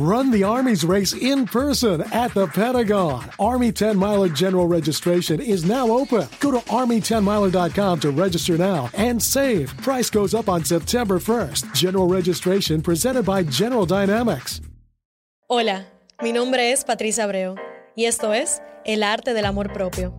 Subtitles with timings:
[0.00, 3.22] Run the Army's race in person at the Pentagon.
[3.38, 6.26] Army 10 Miler General Registration is now open.
[6.40, 9.76] Go to Army10Miler.com to register now and save.
[9.82, 11.74] Price goes up on September 1st.
[11.74, 14.62] General registration presented by General Dynamics.
[15.48, 15.84] Hola,
[16.22, 17.56] mi nombre es Patricia Abreu
[17.94, 20.14] y esto es El Arte del Amor Propio.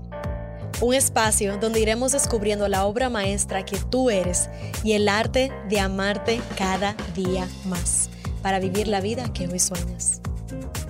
[0.79, 4.47] Un espacio donde iremos descubriendo la obra maestra que tú eres
[4.83, 8.11] y el arte de amarte cada día más
[8.41, 10.21] para vivir la vida que hoy sueñas.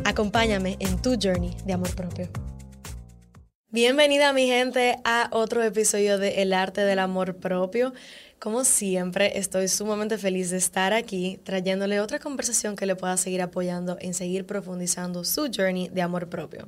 [0.06, 2.30] Acompáñame en tu journey de amor propio.
[3.70, 7.94] Bienvenida mi gente a otro episodio de El arte del amor propio.
[8.38, 13.42] Como siempre, estoy sumamente feliz de estar aquí trayéndole otra conversación que le pueda seguir
[13.42, 16.68] apoyando en seguir profundizando su journey de amor propio.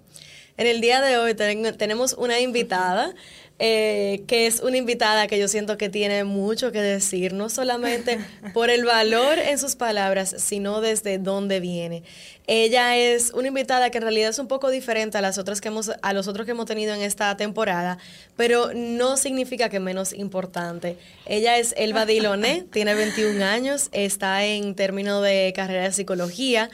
[0.56, 3.16] En el día de hoy tenemos una invitada
[3.60, 8.20] eh, que es una invitada que yo siento que tiene mucho que decir, no solamente
[8.54, 12.04] por el valor en sus palabras, sino desde dónde viene.
[12.46, 15.70] Ella es una invitada que en realidad es un poco diferente a las otras que
[15.70, 18.00] hemos, a los otros que hemos tenido en esta temporada,
[18.36, 20.98] pero no significa que menos importante.
[21.26, 26.70] Ella es Elba Diloné, tiene 21 años, está en término de carrera de psicología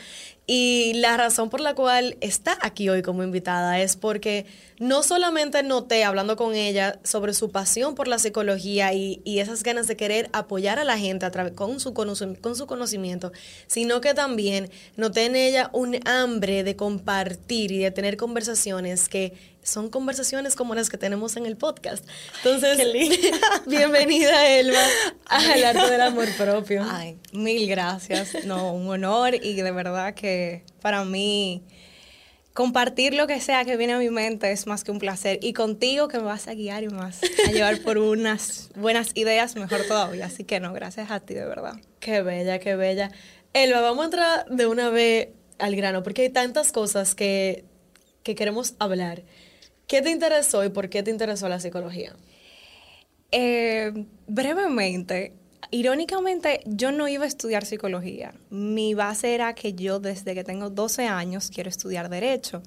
[0.52, 4.48] y la razón por la cual está aquí hoy como invitada es porque
[4.80, 9.86] no solamente noté, hablando con ella, sobre su pasión por la psicología y, esas ganas
[9.86, 13.32] de querer apoyar a la gente a con, su con su conocimiento,
[13.68, 19.34] sino que también noté en ella un hambre de compartir y de tener conversaciones que
[19.64, 22.08] son conversaciones como las que tenemos en el podcast.
[22.38, 22.80] Entonces,
[23.68, 24.84] bienvenida Elba
[25.26, 26.86] al arte del amor propio.
[26.90, 28.46] Ay, mil gracias.
[28.46, 31.64] No, un honor y de verdad que para mí
[32.54, 35.40] compartir lo que sea que viene a mi mente es más que un placer.
[35.42, 39.56] Y contigo que me vas a guiar y vas a llevar por unas buenas ideas,
[39.56, 40.26] mejor todavía.
[40.26, 41.76] Así que no, gracias a ti, de verdad.
[42.00, 43.12] Qué bella, qué bella.
[43.54, 47.66] Elba, vamos a entrar de una vez al grano, porque hay tantas cosas que,
[48.24, 49.24] que queremos hablar.
[49.90, 52.16] ¿Qué te interesó y por qué te interesó la psicología?
[53.32, 53.92] Eh,
[54.28, 55.34] brevemente,
[55.72, 58.36] irónicamente, yo no iba a estudiar psicología.
[58.52, 62.62] Mi base era que yo desde que tengo 12 años quiero estudiar derecho,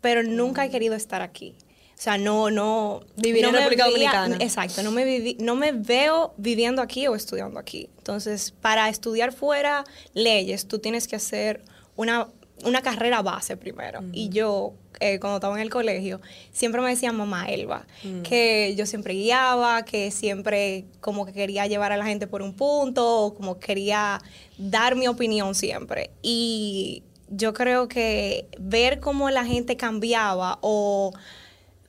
[0.00, 0.72] pero nunca he mm.
[0.72, 1.54] querido estar aquí.
[1.94, 3.00] O sea, no, no...
[3.16, 4.38] Vivir en República Dominicana.
[4.40, 7.90] Exacto, no me, no me veo viviendo aquí o estudiando aquí.
[7.98, 11.60] Entonces, para estudiar fuera leyes, tú tienes que hacer
[11.96, 12.28] una,
[12.64, 14.00] una carrera base primero.
[14.12, 16.20] Y yo eh, cuando estaba en el colegio,
[16.52, 17.86] siempre me decían mamá Elba,
[18.22, 22.54] que yo siempre guiaba, que siempre como que quería llevar a la gente por un
[22.54, 24.20] punto, o como quería
[24.58, 26.10] dar mi opinión siempre.
[26.22, 31.12] Y yo creo que ver cómo la gente cambiaba o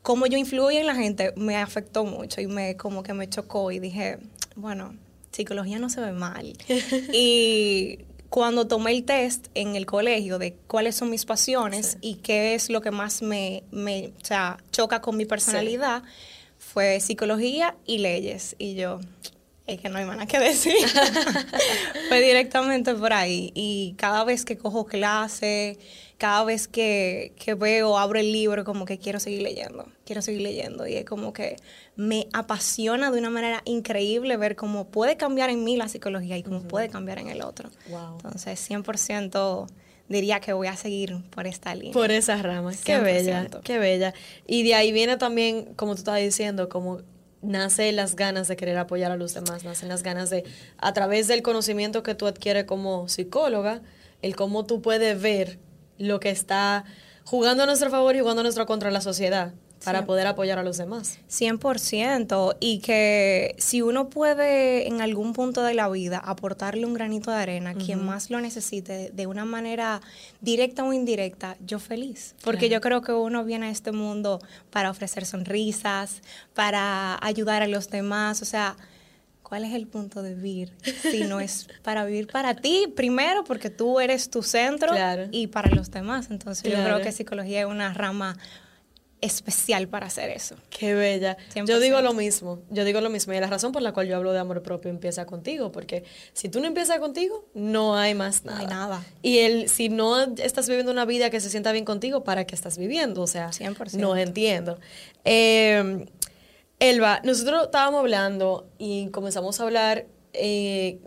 [0.01, 3.71] cómo yo influía en la gente me afectó mucho y me como que me chocó
[3.71, 4.19] y dije,
[4.55, 4.95] bueno,
[5.31, 6.53] psicología no se ve mal.
[7.13, 7.99] y
[8.33, 12.71] cuando tomé el test en el colegio de cuáles son mis pasiones y qué es
[12.71, 14.11] lo que más me, me
[14.71, 16.01] choca con mi personalidad,
[16.57, 18.55] fue psicología y leyes.
[18.57, 19.01] Y yo,
[19.65, 20.75] es que no hay nada que decir.
[22.09, 23.51] fue directamente por ahí.
[23.55, 25.77] Y cada vez que cojo clase,
[26.17, 30.41] cada vez que, que veo, abro el libro, como que quiero seguir leyendo, quiero seguir
[30.41, 30.85] leyendo.
[30.85, 31.55] Y es como que
[31.95, 36.43] me apasiona de una manera increíble ver cómo puede cambiar en mí la psicología y
[36.43, 37.69] cómo puede cambiar en el otro.
[37.87, 39.67] Entonces, 100%
[40.09, 41.93] diría que voy a seguir por esta línea.
[41.93, 42.81] Por esas ramas.
[42.83, 44.13] Qué bella, qué bella.
[44.45, 46.99] Y de ahí viene también, como tú estabas diciendo, como
[47.43, 50.43] nace las ganas de querer apoyar a los demás, nacen las ganas de,
[50.77, 53.81] a través del conocimiento que tú adquieres como psicóloga,
[54.21, 55.59] el cómo tú puedes ver
[55.97, 56.85] lo que está
[57.25, 60.63] jugando a nuestro favor y jugando a nuestro contra la sociedad para poder apoyar a
[60.63, 61.19] los demás.
[61.29, 62.57] 100%.
[62.59, 67.37] Y que si uno puede en algún punto de la vida aportarle un granito de
[67.37, 70.01] arena a quien más lo necesite de una manera
[70.41, 72.35] directa o indirecta, yo feliz.
[72.43, 74.39] Porque yo creo que uno viene a este mundo
[74.69, 76.21] para ofrecer sonrisas,
[76.53, 78.41] para ayudar a los demás.
[78.41, 78.75] O sea,
[79.41, 80.73] ¿cuál es el punto de vivir?
[81.01, 84.93] Si no es para vivir para ti, primero porque tú eres tu centro
[85.31, 86.27] y para los demás.
[86.31, 88.37] Entonces yo creo que psicología es una rama
[89.23, 90.55] especial para hacer eso.
[90.69, 91.37] Qué bella.
[91.65, 93.33] Yo digo lo mismo, yo digo lo mismo.
[93.33, 96.03] Y la razón por la cual yo hablo de amor propio empieza contigo, porque
[96.33, 98.57] si tú no empiezas contigo, no hay más nada.
[98.57, 99.05] No hay nada.
[99.21, 102.53] Y el, si no estás viviendo una vida que se sienta bien contigo, ¿para qué
[102.53, 103.21] estás viviendo?
[103.21, 103.93] O sea, 100%.
[103.93, 104.77] no entiendo.
[105.23, 106.05] Eh,
[106.79, 110.99] Elba, nosotros estábamos hablando y comenzamos a hablar, eh,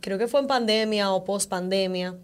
[0.00, 2.16] creo que fue en pandemia o post pandemia,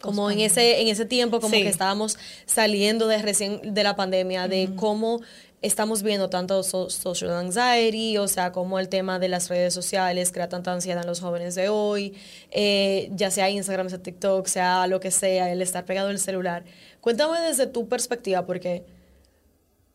[0.00, 4.48] como en ese, en ese tiempo, como que estábamos saliendo de recién de la pandemia,
[4.48, 5.20] de cómo
[5.62, 10.48] estamos viendo tanto social anxiety, o sea, como el tema de las redes sociales crea
[10.48, 12.14] tanta ansiedad en los jóvenes de hoy,
[12.50, 16.64] eh, ya sea Instagram, sea TikTok, sea lo que sea, el estar pegado al celular.
[17.00, 18.84] Cuéntame desde tu perspectiva, porque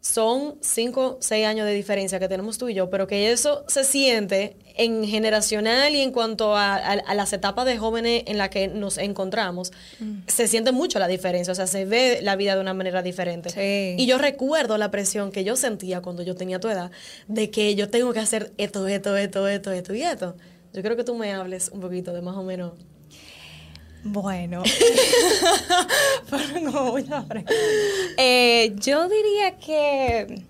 [0.07, 3.83] son cinco, seis años de diferencia que tenemos tú y yo, pero que eso se
[3.83, 8.97] siente en generacional y en cuanto a, las etapas de jóvenes en las que nos
[8.97, 10.19] encontramos, mm.
[10.27, 13.95] se siente mucho la diferencia, o sea, se ve la vida de una manera diferente.
[13.97, 16.89] Y yo recuerdo la presión que yo sentía cuando yo tenía tu edad,
[17.27, 20.37] de que yo tengo que hacer esto, esto, esto, esto, esto y esto.
[20.71, 22.73] Yo creo que tú me hables un poquito de más o menos
[24.07, 24.63] bueno,
[28.17, 30.43] eh, yo diría que,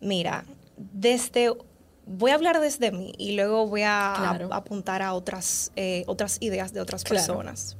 [0.00, 0.44] mira,
[0.76, 1.52] desde,
[2.06, 6.72] voy a hablar desde mí y luego voy a, apuntar a otras, eh, otras ideas
[6.72, 7.76] de otras personas.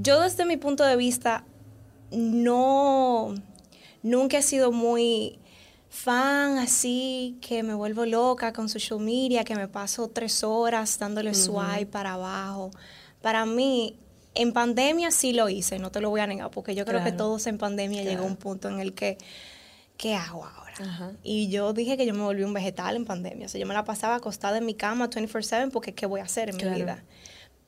[0.00, 1.44] Yo desde mi punto de vista,
[2.10, 3.34] no,
[4.02, 5.38] nunca he sido muy
[5.92, 11.34] fan así que me vuelvo loca con social media, que me paso tres horas dándole
[11.34, 12.70] swipe para abajo.
[13.20, 13.98] Para mí,
[14.34, 17.12] en pandemia sí lo hice, no te lo voy a negar, porque yo creo que
[17.12, 19.18] todos en pandemia llegó un punto en el que,
[19.96, 21.12] ¿qué hago ahora?
[21.22, 23.46] Y yo dije que yo me volví un vegetal en pandemia.
[23.46, 26.24] O sea, yo me la pasaba acostada en mi cama 24/7 porque ¿qué voy a
[26.24, 27.04] hacer en mi vida?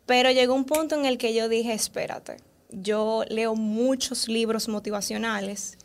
[0.06, 2.38] Pero llegó un punto en el que yo dije, espérate,
[2.70, 5.78] yo leo muchos libros motivacionales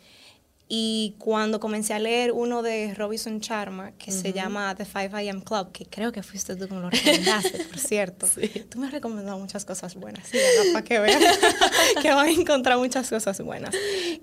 [0.72, 5.40] y cuando comencé a leer uno de Robinson Charma, que se llama The 5 AM
[5.40, 8.26] Club, que creo que fuiste tú que me lo recomendaste, por cierto.
[8.68, 10.38] Tú me has recomendado muchas cosas buenas, sí,
[10.72, 11.20] para que veas
[12.02, 13.74] que van a encontrar muchas cosas buenas.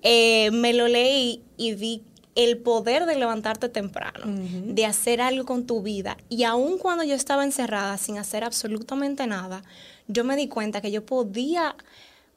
[0.01, 2.03] Eh, me lo leí y vi
[2.35, 6.15] el poder de levantarte temprano, de hacer algo con tu vida.
[6.29, 9.63] Y aun cuando yo estaba encerrada sin hacer absolutamente nada,
[10.07, 11.75] yo me di cuenta que yo podía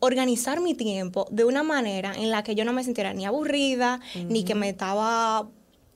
[0.01, 4.01] organizar mi tiempo de una manera en la que yo no me sintiera ni aburrida,
[4.29, 5.49] ni que me estaba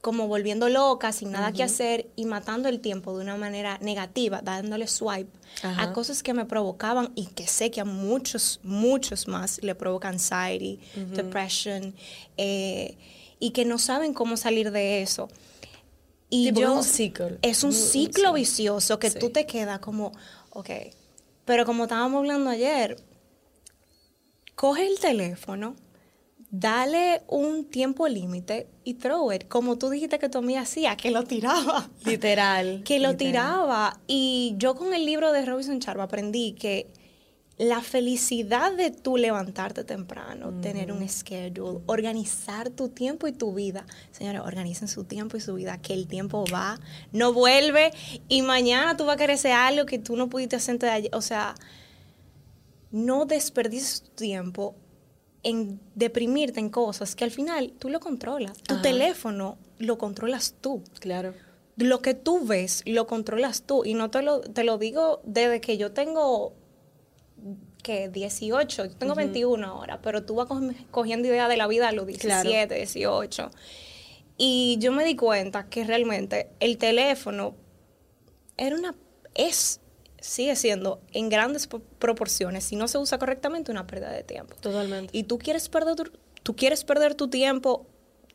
[0.04, 4.42] como volviendo loca, sin nada que hacer y matando el tiempo de una manera negativa,
[4.42, 5.30] dándole swipe
[5.62, 10.10] a cosas que me provocaban y que sé que a muchos, muchos más le provoca
[10.10, 10.78] anxiety,
[11.14, 11.94] depression,
[12.36, 12.98] eh,
[13.40, 15.30] y que no saben cómo salir de eso.
[16.28, 17.38] Y yo, un ciclo.
[17.40, 20.12] Es un ciclo vicioso que tú te quedas como,
[20.50, 20.68] ok,
[21.46, 22.96] pero como estábamos hablando ayer,
[24.54, 25.76] coge el teléfono,
[26.50, 31.10] dale un tiempo límite y throw it, como tú dijiste que tu amiga hacía, que
[31.10, 31.90] lo tiraba.
[32.04, 32.82] Literal.
[32.86, 33.98] que lo tiraba.
[34.06, 36.86] Y yo con el libro de Robinson Charva aprendí que
[37.56, 43.86] la felicidad de tú levantarte temprano, tener un schedule, organizar tu tiempo y tu vida.
[44.10, 46.80] Señores, organicen su tiempo y su vida, que el tiempo va,
[47.12, 47.92] no vuelve
[48.28, 51.14] y mañana tú vas a querer hacer algo que tú no pudiste hacer de ayer.
[51.14, 51.54] O sea,
[52.94, 54.76] no desperdices tu tiempo
[55.42, 58.56] en deprimirte en cosas que al final tú lo controlas.
[58.62, 60.80] Tu teléfono lo controlas tú.
[61.00, 61.34] Claro.
[61.76, 63.84] Lo que tú ves lo controlas tú.
[63.84, 66.54] Y no te lo, te lo digo desde que yo tengo
[67.82, 70.48] que 18, yo tengo 21 ahora, pero tú vas
[70.92, 73.50] cogiendo idea de la vida a los 17, 18.
[74.38, 77.56] Y yo me di cuenta que realmente el teléfono
[78.56, 78.94] era una
[79.34, 79.80] es
[80.24, 81.68] sigue siendo en grandes
[81.98, 84.56] proporciones, si no se usa correctamente, una pérdida de tiempo.
[84.56, 85.16] Totalmente.
[85.16, 86.04] Y tú quieres perder tu,
[86.42, 87.86] tú quieres perder tu tiempo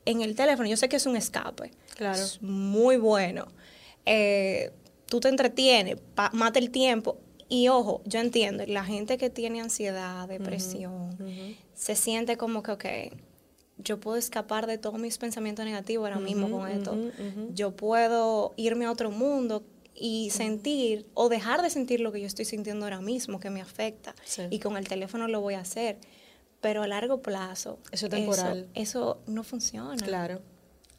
[0.06, 0.70] en el teléfono.
[0.70, 1.72] Yo sé que es un escape.
[1.96, 2.22] Claro.
[2.22, 3.48] Es muy bueno.
[4.06, 4.72] Eh,
[5.08, 5.98] tú te entretienes,
[6.34, 7.18] mata el tiempo.
[7.48, 11.18] Y ojo, yo entiendo, la gente que tiene ansiedad, depresión,
[11.74, 12.86] se siente como que, ok,
[13.80, 16.96] yo puedo escapar de todos mis pensamientos negativos ahora mismo con esto.
[17.56, 19.64] Yo puedo irme a otro mundo
[20.00, 23.62] y sentir o dejar de sentir lo que yo estoy sintiendo ahora mismo, que me
[23.62, 24.16] afecta.
[24.50, 25.98] Y con el teléfono lo voy a hacer.
[26.62, 28.70] Pero a largo plazo, eso es temporal.
[28.74, 30.04] Eso, no funciona.
[30.04, 30.42] Claro.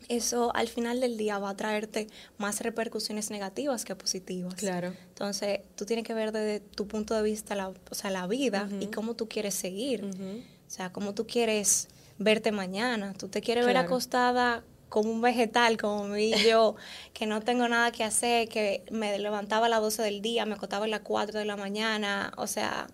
[0.08, 4.54] Eso al final del día va a traerte más repercusiones negativas que positivas.
[4.54, 4.94] Claro.
[5.08, 8.68] Entonces, tú tienes que ver desde tu punto de vista la, o sea, la vida
[8.80, 10.04] y cómo tú quieres seguir.
[10.04, 11.88] O sea, cómo tú quieres
[12.18, 13.14] verte mañana.
[13.14, 16.76] Tú te quieres ver acostada como un vegetal, como mi yo,
[17.14, 20.54] que no tengo nada que hacer, que me levantaba a las 12 del día, me
[20.54, 22.88] acostaba a las 4 de la mañana, o sea,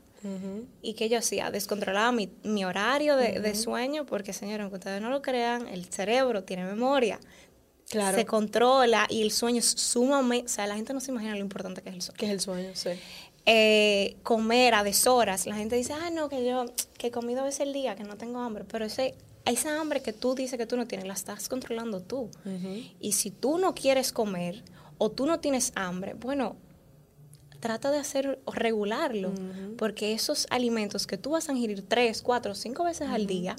[0.82, 5.08] y que yo hacía, descontrolaba mi, mi horario de, sueño, porque señores, aunque ustedes no
[5.08, 7.20] lo crean, el cerebro tiene memoria.
[7.88, 8.18] Claro.
[8.18, 11.40] Se controla y el sueño es sumamente, o sea, la gente no se imagina lo
[11.40, 12.18] importante que es el sueño.
[12.18, 12.90] Que es el sueño, sí.
[13.48, 15.46] Eh, comer a deshoras.
[15.46, 16.64] La gente dice, ah, no, que yo,
[16.98, 19.14] que he comido a veces el día, que no tengo hambre, pero ese
[19.52, 22.30] esa hambre que tú dices que tú no tienes, la estás controlando tú.
[23.00, 24.62] Y si tú no quieres comer
[24.98, 26.56] o tú no tienes hambre, bueno,
[27.60, 29.32] trata de hacer o regularlo,
[29.78, 33.56] porque esos alimentos que tú vas a ingerir tres, cuatro, cinco veces al día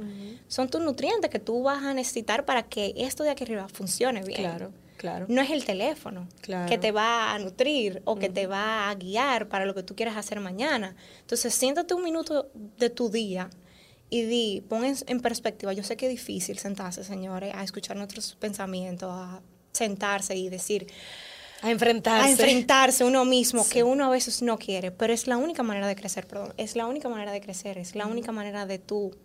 [0.48, 4.22] son tus nutrientes que tú vas a necesitar para que esto de aquí arriba funcione
[4.24, 4.39] bien.
[4.41, 4.72] Claro.
[4.98, 5.27] Claro.
[5.29, 6.67] No es el teléfono Claro.
[6.67, 9.96] que te va a nutrir o que te va a guiar para lo que tú
[9.96, 10.96] quieras hacer mañana.
[11.20, 13.48] Entonces, siéntate un minuto de tu día
[14.09, 15.73] y di, pon en, en perspectiva.
[15.73, 19.41] Yo sé que es difícil sentarse, señores, a escuchar nuestros pensamientos, a
[19.73, 20.87] sentarse y decir,
[21.61, 22.27] A enfrentarse.
[22.27, 25.87] a enfrentarse uno mismo, que uno a veces no quiere, pero es la única manera
[25.87, 29.15] de crecer, perdón, es la única manera de crecer, es la única manera de tú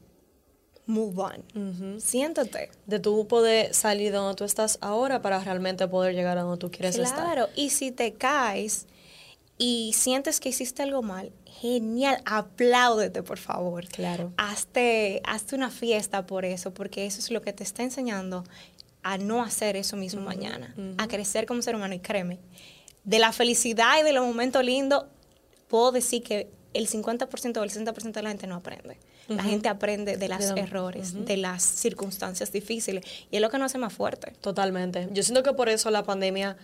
[0.86, 2.00] move on.
[2.00, 2.70] Siéntate.
[2.86, 6.58] De tú poder salir de donde tú estás ahora para realmente poder llegar a donde
[6.58, 7.24] tú quieres estar.
[7.24, 8.86] Claro, y si te caes
[9.58, 13.87] y sientes que hiciste algo mal, genial, apláudete, por favor.
[13.88, 14.32] Claro.
[14.37, 18.44] Hazte, hazte una fiesta por eso, porque eso es lo que te está enseñando
[19.02, 21.94] a no hacer eso mismo mañana, a crecer como ser humano.
[21.94, 22.38] Y créeme,
[23.04, 25.04] de la felicidad y de los momentos lindos,
[25.68, 28.99] puedo decir que el 50% o el 60% de la gente no aprende.
[29.28, 33.66] La gente aprende de los errores, de las circunstancias difíciles, y es lo que nos
[33.66, 34.32] hace más fuerte.
[34.40, 35.09] Totalmente.
[35.12, 36.56] Yo siento que por eso la pandemia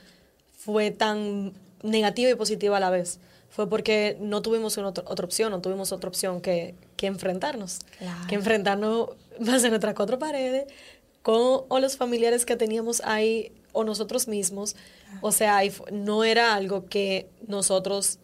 [0.52, 3.20] fue tan negativa y positiva a la vez.
[3.48, 7.80] Fue porque no tuvimos una otra, otra opción, no tuvimos otra opción que, que enfrentarnos.
[7.98, 8.26] Claro.
[8.28, 10.66] Que enfrentarnos más en nuestras cuatro paredes,
[11.22, 14.76] con o los familiares que teníamos ahí o nosotros mismos.
[15.20, 18.18] O sea, no era algo que nosotros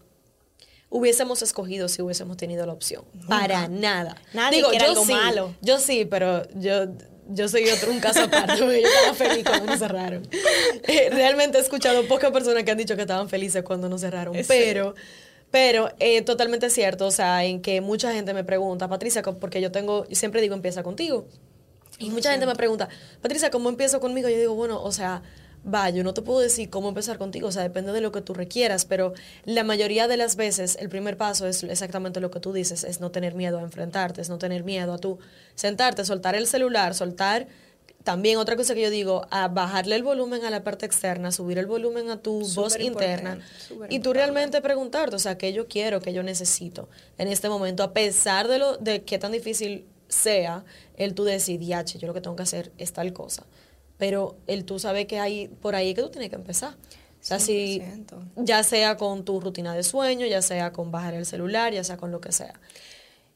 [0.90, 3.04] hubiésemos escogido si hubiésemos tenido la opción.
[3.28, 4.16] Para nada.
[4.32, 5.54] Nadie Digo, yo algo sí, malo.
[5.60, 6.86] yo sí, pero yo,
[7.28, 10.22] yo soy otro, un caso aparte, porque yo estaba feliz cuando nos cerraron.
[10.86, 14.34] Eh, realmente he escuchado pocas personas que han dicho que estaban felices cuando nos cerraron,
[14.34, 14.42] Sí.
[14.46, 14.94] pero,
[15.50, 19.70] pero eh, totalmente cierto, o sea, en que mucha gente me pregunta, Patricia, porque yo
[19.72, 21.26] tengo, siempre digo, empieza contigo.
[21.98, 22.88] Y mucha gente me pregunta,
[23.22, 24.28] Patricia, ¿cómo empiezo conmigo?
[24.28, 25.22] Yo digo, bueno, o sea,
[25.66, 28.20] va, yo no te puedo decir cómo empezar contigo, o sea, depende de lo que
[28.20, 32.40] tú requieras, pero la mayoría de las veces el primer paso es exactamente lo que
[32.40, 35.18] tú dices, es no tener miedo a enfrentarte, es no tener miedo a tú
[35.54, 37.46] sentarte, soltar el celular, soltar
[38.02, 41.58] también otra cosa que yo digo, a bajarle el volumen a la parte externa, subir
[41.58, 43.38] el volumen a tu voz interna
[43.88, 47.82] y tú realmente preguntarte, o sea, qué yo quiero, qué yo necesito en este momento,
[47.82, 50.64] a pesar de lo de qué tan difícil sea
[50.98, 53.46] el tú decir, "Diache, yo lo que tengo que hacer es tal cosa.
[54.04, 56.74] Pero el tú sabes que hay por ahí que tú tienes que empezar.
[56.74, 58.32] O sea, si 100%.
[58.36, 61.96] ya sea con tu rutina de sueño, ya sea con bajar el celular, ya sea
[61.96, 62.60] con lo que sea.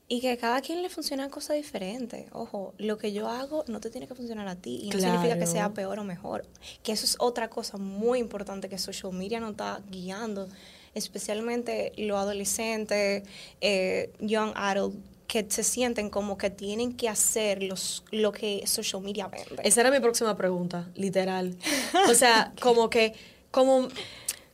[0.09, 2.27] Y que cada quien le funcionan cosas diferentes.
[2.33, 4.81] Ojo, lo que yo hago no te tiene que funcionar a ti.
[4.83, 6.45] Y no significa que sea peor o mejor.
[6.83, 10.51] Que eso es otra cosa muy importante que social media nos está guiando.
[10.93, 13.23] Especialmente los adolescentes,
[13.63, 14.97] eh, young adult,
[15.29, 19.63] que se sienten como que tienen que hacer los, lo que social media vende.
[19.63, 21.57] Esa era mi próxima pregunta, literal.
[22.11, 23.13] O sea, como que,
[23.51, 23.89] como,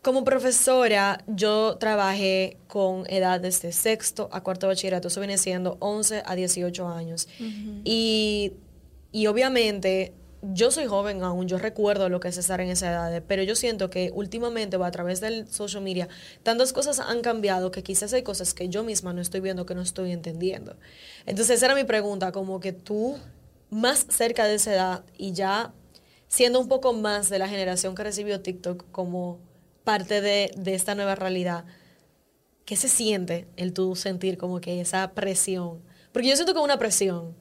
[0.02, 5.76] como profesora, yo trabajé con edades de sexto a cuarto de bachillerato, eso viene siendo
[5.78, 7.28] 11 a 18 años.
[7.84, 8.52] y,
[9.12, 10.12] y obviamente,
[10.52, 13.54] yo soy joven aún, yo recuerdo lo que es estar en esa edad, pero yo
[13.54, 16.08] siento que últimamente, o a través del social media,
[16.42, 19.74] tantas cosas han cambiado que quizás hay cosas que yo misma no estoy viendo, que
[19.74, 20.76] no estoy entendiendo.
[21.26, 23.16] Entonces, esa era mi pregunta, como que tú,
[23.70, 25.72] más cerca de esa edad y ya
[26.28, 29.38] siendo un poco más de la generación que recibió TikTok como
[29.84, 31.64] parte de, de esta nueva realidad,
[32.64, 35.80] ¿qué se siente el tú sentir como que esa presión?
[36.12, 37.34] Porque yo siento es una presión.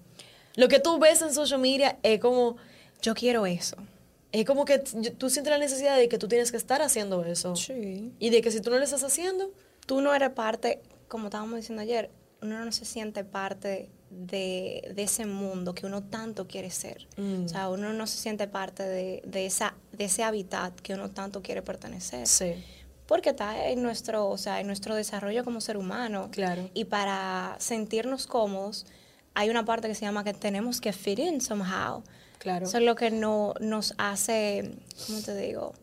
[0.56, 2.58] Lo que tú ves en social media es como,
[3.04, 3.78] Yo quiero eso.
[4.32, 7.56] es como que tú sientes la necesidad de que tú tienes que estar haciendo eso.
[7.56, 8.12] Sí.
[8.18, 9.52] Y de que si tú no lo estás haciendo,
[9.86, 12.10] tú no eres parte, como estábamos diciendo ayer,
[12.42, 17.08] uno no se siente parte de, de ese mundo que uno tanto quiere ser.
[17.18, 17.46] Mm.
[17.46, 21.12] O sea, uno no se siente parte de, de esa, de ese hábitat que uno
[21.12, 22.26] tanto quiere pertenecer.
[22.28, 22.54] sí,
[23.06, 26.30] Porque está en nuestro, o sea, en nuestro desarrollo como ser humano.
[26.32, 26.70] Claro.
[26.74, 28.86] Y para sentirnos cómodos,
[29.36, 32.04] hay una parte que se llama que tenemos que fit in somehow.
[32.44, 32.66] Claro.
[32.68, 34.76] Eso es lo que no, nos hace,
[35.08, 35.74] ¿cómo te digo?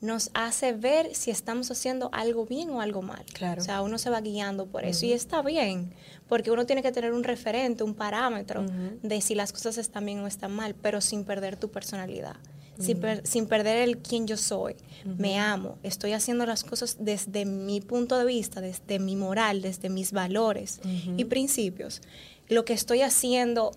[0.00, 3.24] Nos hace ver si estamos haciendo algo bien o algo mal.
[3.32, 3.62] Claro.
[3.62, 5.06] O sea, uno se va guiando por eso.
[5.06, 5.94] Y está bien,
[6.28, 8.66] porque uno tiene que tener un referente, un parámetro
[9.02, 12.34] de si las cosas están bien o están mal, pero sin perder tu personalidad.
[12.80, 14.74] Sin, per- sin perder el quién yo soy.
[15.04, 15.78] Me amo.
[15.84, 20.80] Estoy haciendo las cosas desde mi punto de vista, desde mi moral, desde mis valores
[21.16, 22.00] y principios.
[22.48, 23.70] Lo que estoy haciendo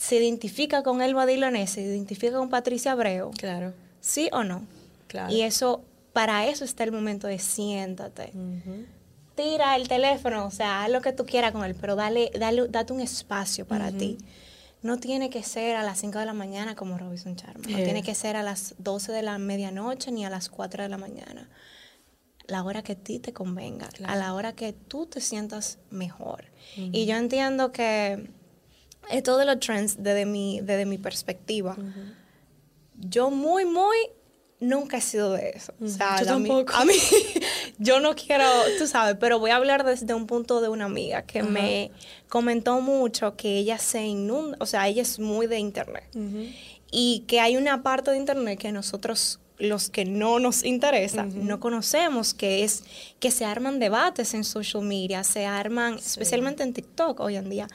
[0.00, 3.30] se identifica con Elba Diloné, se identifica con Patricia Abreu.
[3.36, 3.74] claro.
[4.00, 4.62] ¿Sí o no?
[5.08, 5.30] Claro.
[5.30, 5.82] Y eso,
[6.14, 8.32] para eso está el momento de siéntate.
[9.34, 12.66] Tira el teléfono, o sea, haz lo que tú quieras con él, pero dale, dale,
[12.68, 14.16] date un espacio para ti.
[14.82, 17.62] No tiene que ser a las 5 de la mañana como Robinson Charma.
[17.68, 17.84] No Eh.
[17.84, 20.96] tiene que ser a las 12 de la medianoche ni a las 4 de la
[20.98, 21.48] mañana.
[22.46, 26.46] la hora que a ti te convenga, a la hora que tú te sientas mejor.
[26.74, 28.28] Y yo entiendo que
[29.10, 31.76] esto de los trends desde mi, desde mi perspectiva,
[32.98, 33.96] yo muy, muy
[34.60, 35.72] nunca he sido de eso.
[35.82, 36.72] O sea, yo tampoco.
[36.74, 36.94] a mí,
[37.78, 38.44] yo no quiero,
[38.78, 41.90] tú sabes, pero voy a hablar desde un punto de una amiga que me
[42.28, 46.04] comentó mucho que ella se inunda, o sea, ella es muy de internet.
[46.92, 51.60] Y que hay una parte de internet que nosotros los que no nos interesa, no
[51.60, 52.82] conocemos, que es
[53.20, 57.68] que se arman debates en social media, se arman, especialmente en TikTok hoy en día,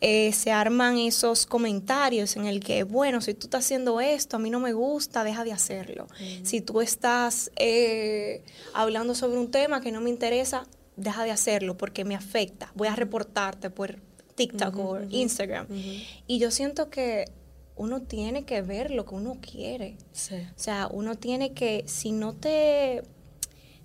[0.00, 4.38] eh, se arman esos comentarios en el que, bueno, si tú estás haciendo esto, a
[4.38, 6.06] mí no me gusta, deja de hacerlo.
[6.42, 8.42] Si tú estás eh,
[8.74, 10.66] hablando sobre un tema que no me interesa,
[10.96, 12.70] deja de hacerlo porque me afecta.
[12.74, 13.96] Voy a reportarte por
[14.34, 15.66] TikTok o Instagram.
[16.26, 17.26] Y yo siento que
[17.80, 19.96] uno tiene que ver lo que uno quiere.
[20.12, 23.02] O sea, uno tiene que, si no te,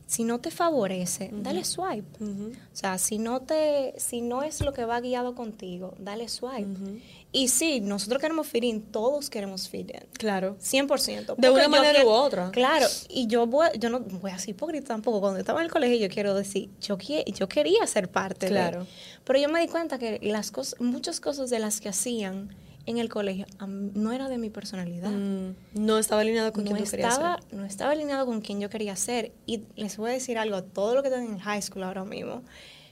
[0.06, 2.22] si no te favorece, dale swipe.
[2.22, 7.00] O sea, si no te, si no es lo que va guiado contigo, dale swipe.
[7.32, 10.08] Y sí, nosotros queremos fit in, todos queremos fit in.
[10.18, 10.58] Claro.
[10.60, 11.38] 100%.
[11.38, 12.52] De una manera u otra.
[12.52, 15.22] Claro, y yo voy, yo no voy así hipócrita tampoco.
[15.22, 18.86] Cuando estaba en el colegio yo quiero decir, yo, yo quería ser parte claro.
[19.24, 22.54] Pero yo me di cuenta que las cosas, muchas cosas de las que hacían,
[22.86, 25.10] en el colegio no era de mi personalidad.
[25.10, 27.24] Mm, no estaba alineado con quien yo quería ser.
[27.52, 29.32] No estaba alineado con quien yo quería ser.
[29.46, 32.44] Y les voy a decir algo, todo lo que están en high school ahora mismo,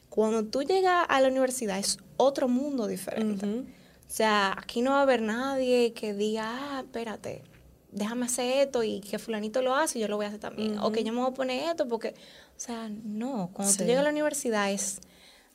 [0.10, 3.46] cuando tú llegas a la universidad es otro mundo diferente.
[3.46, 7.44] O sea, aquí no va a haber nadie que diga, ah, espérate,
[7.92, 10.78] déjame hacer esto y que fulanito lo hace y yo lo voy a hacer también.
[10.80, 14.02] O que yo me voy a poner esto porque, o sea, no, cuando tú llegas
[14.02, 15.00] a la universidad es,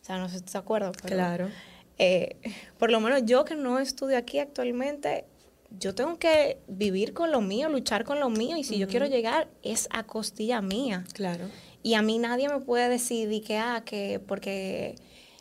[0.02, 1.16] o sea, no sé si te acuerdas, pero...
[1.16, 1.48] Claro
[1.98, 2.36] eh,
[2.78, 5.24] por lo menos yo que no estudio aquí actualmente,
[5.70, 9.06] yo tengo que vivir con lo mío, luchar con lo mío, y si yo quiero
[9.06, 11.04] llegar es a costilla mía.
[11.12, 11.46] Claro.
[11.82, 14.96] Y a mí nadie me puede decir que, ah, que porque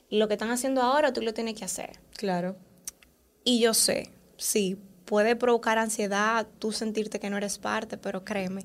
[0.10, 2.00] lo que están haciendo ahora tú lo tienes que hacer.
[2.16, 2.58] Claro.
[3.44, 8.64] Y yo sé, sí, puede provocar ansiedad, tú sentirte que no eres parte, pero créeme,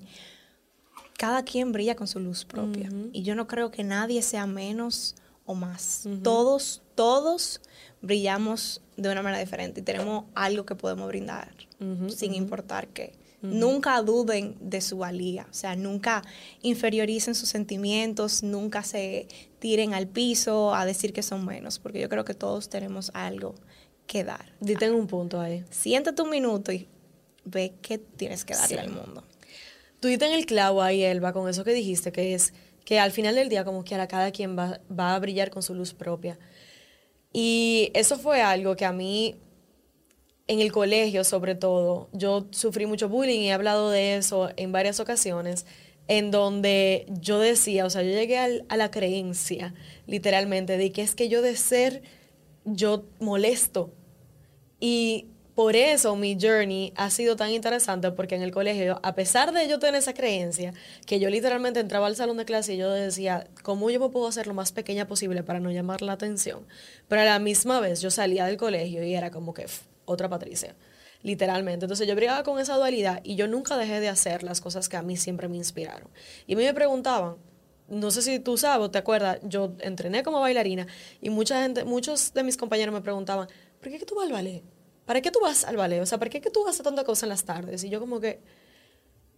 [1.17, 2.91] cada quien brilla con su luz propia.
[3.13, 6.05] Y yo no creo que nadie sea menos o más.
[6.23, 7.61] Todos, todos
[8.01, 11.55] brillamos de una manera diferente y tenemos algo que podemos brindar,
[12.09, 13.15] sin importar qué.
[13.43, 16.23] Nunca duden de su valía, o sea, nunca
[16.63, 19.27] inferioricen sus sentimientos, nunca se
[19.59, 23.57] tiren al piso a decir que son menos, porque yo creo que todos tenemos algo
[24.07, 24.53] que dar.
[24.61, 25.65] Dite un punto ahí.
[25.71, 26.87] Siéntate un minuto y
[27.45, 29.25] ve qué tienes que darle al mundo.
[29.99, 32.53] Tú diste en el clavo ahí, Elba, con eso que dijiste, que es
[32.85, 35.75] que al final del día, como quiera, cada quien va, va a brillar con su
[35.75, 36.39] luz propia.
[37.33, 39.37] Y eso fue algo que a mí,
[40.47, 44.73] en el colegio sobre todo, yo sufrí mucho bullying y he hablado de eso en
[44.73, 45.67] varias ocasiones,
[46.09, 49.75] en donde yo decía, o sea, yo llegué a la creencia,
[50.07, 52.03] literalmente, de que es que yo de ser,
[52.65, 53.95] yo molesto.
[54.81, 59.53] Y por eso mi journey ha sido tan interesante porque en el colegio, a pesar
[59.53, 60.73] de yo tener esa creencia,
[61.07, 64.27] que yo literalmente entraba al salón de clase y yo decía, ¿cómo yo me puedo
[64.27, 66.67] hacer lo más pequeña posible para no llamar la atención?
[67.07, 69.67] Pero a la misma vez yo salía del colegio y era como que
[70.07, 70.75] otra Patricia,
[71.23, 71.85] literalmente.
[71.85, 74.97] Entonces yo brigaba con esa dualidad y yo nunca dejé de hacer las cosas que
[74.97, 76.09] a mí siempre me inspiraron.
[76.47, 77.37] Y a mí me preguntaban,
[77.89, 80.87] no sé si tú sabes o te acuerdas, yo entrené como bailarina
[81.21, 83.49] y mucha gente, muchos de mis compañeros me preguntaban,
[83.81, 84.63] ¿por qué tú vas al ballet?
[85.13, 86.01] ¿Para qué tú vas al ballet?
[86.01, 87.85] O sea, ¿para qué que tú haces tanta cosa en las tardes?
[87.85, 88.41] Y yo como que,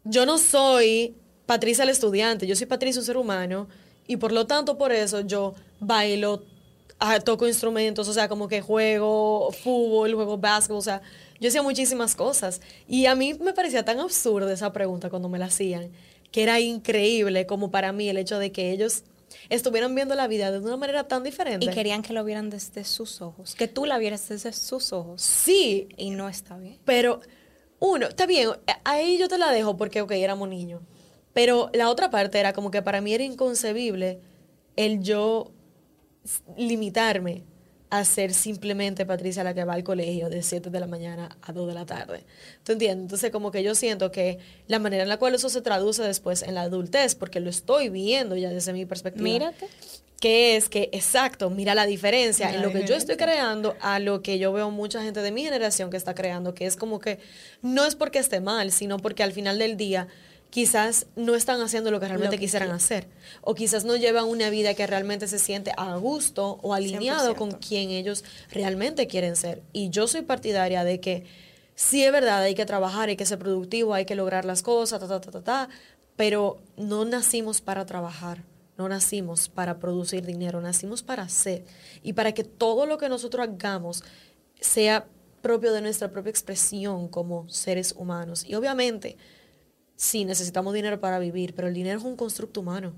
[0.04, 3.66] yo no soy Patricia el estudiante, yo soy Patricia un ser humano
[4.06, 6.44] y por lo tanto por eso yo bailo,
[7.00, 11.02] ah, toco instrumentos, o sea, como que juego fútbol, juego básquetbol, o sea,
[11.40, 12.60] yo hacía muchísimas cosas.
[12.86, 15.90] Y a mí me parecía tan absurda esa pregunta cuando me la hacían,
[16.30, 19.02] que era increíble como para mí el hecho de que ellos
[19.48, 21.66] estuvieran viendo la vida de una manera tan diferente.
[21.66, 25.22] Y querían que lo vieran desde sus ojos, que tú la vieras desde sus ojos.
[25.22, 25.88] Sí.
[25.96, 26.78] Y no está bien.
[26.84, 27.20] Pero,
[27.78, 28.50] uno, está bien,
[28.84, 30.82] ahí yo te la dejo porque, ok, éramos niños.
[31.32, 34.20] Pero la otra parte era como que para mí era inconcebible
[34.76, 35.52] el yo
[36.56, 37.44] limitarme
[37.98, 41.52] a ser simplemente Patricia la que va al colegio de 7 de la mañana a
[41.52, 42.24] 2 de la tarde.
[42.62, 43.04] ¿Tú entiendes?
[43.04, 46.42] Entonces como que yo siento que la manera en la cual eso se traduce después
[46.42, 49.24] en la adultez, porque lo estoy viendo ya desde mi perspectiva.
[49.24, 49.68] Mírate.
[50.20, 54.22] Que es que, exacto, mira la diferencia en lo que yo estoy creando a lo
[54.22, 57.18] que yo veo mucha gente de mi generación que está creando, que es como que
[57.60, 60.08] no es porque esté mal, sino porque al final del día
[60.54, 63.08] quizás no están haciendo lo que realmente quisieran hacer.
[63.40, 67.50] O quizás no llevan una vida que realmente se siente a gusto o alineado con
[67.50, 69.64] quien ellos realmente quieren ser.
[69.72, 71.24] Y yo soy partidaria de que
[71.74, 75.00] sí es verdad, hay que trabajar, hay que ser productivo, hay que lograr las cosas,
[75.00, 75.68] ta, ta, ta, ta, ta
[76.14, 78.44] pero no nacimos para trabajar,
[78.78, 81.64] no nacimos para producir dinero, nacimos para hacer
[82.04, 84.04] y para que todo lo que nosotros hagamos
[84.60, 85.08] sea
[85.42, 88.44] propio de nuestra propia expresión como seres humanos.
[88.46, 89.16] Y obviamente,
[89.96, 92.94] sí, necesitamos dinero para vivir, pero el dinero es un constructo humano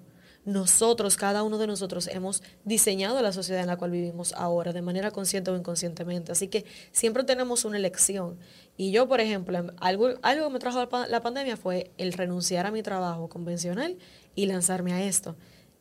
[0.46, 4.80] nosotros, cada uno de nosotros, hemos diseñado la sociedad en la cual vivimos ahora, de
[4.80, 6.30] manera consciente o inconscientemente.
[6.30, 8.38] Así que siempre tenemos una elección.
[8.76, 12.64] Y yo, por ejemplo, em, algo, algo que me trajo la pandemia fue el renunciar
[12.64, 13.98] a mi trabajo convencional
[14.36, 15.36] y lanzarme a esto.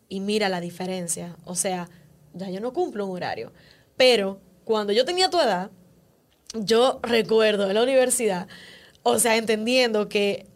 [0.09, 1.37] Y mira la diferencia.
[1.45, 1.87] O sea,
[2.33, 3.53] ya yo no cumplo un horario.
[3.97, 5.69] Pero cuando yo tenía tu edad,
[6.55, 8.47] yo recuerdo en la universidad,
[9.03, 10.47] o sea, entendiendo que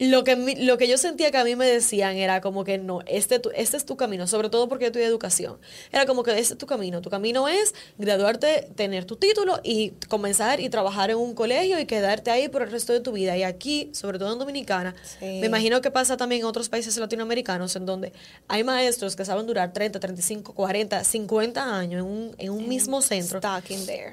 [0.00, 3.00] lo que, lo que yo sentía que a mí me decían era como que no,
[3.06, 5.58] este, este es tu camino, sobre todo porque yo estudié educación.
[5.92, 7.02] Era como que este es tu camino.
[7.02, 11.84] Tu camino es graduarte, tener tu título y comenzar y trabajar en un colegio y
[11.84, 13.36] quedarte ahí por el resto de tu vida.
[13.36, 17.76] Y aquí, sobre todo en Dominicana, me imagino que pasa también en otros países latinoamericanos
[17.76, 18.14] en donde
[18.48, 23.02] hay maestros que saben durar 30, 35, 40, 50 años en un, en un mismo
[23.02, 23.40] centro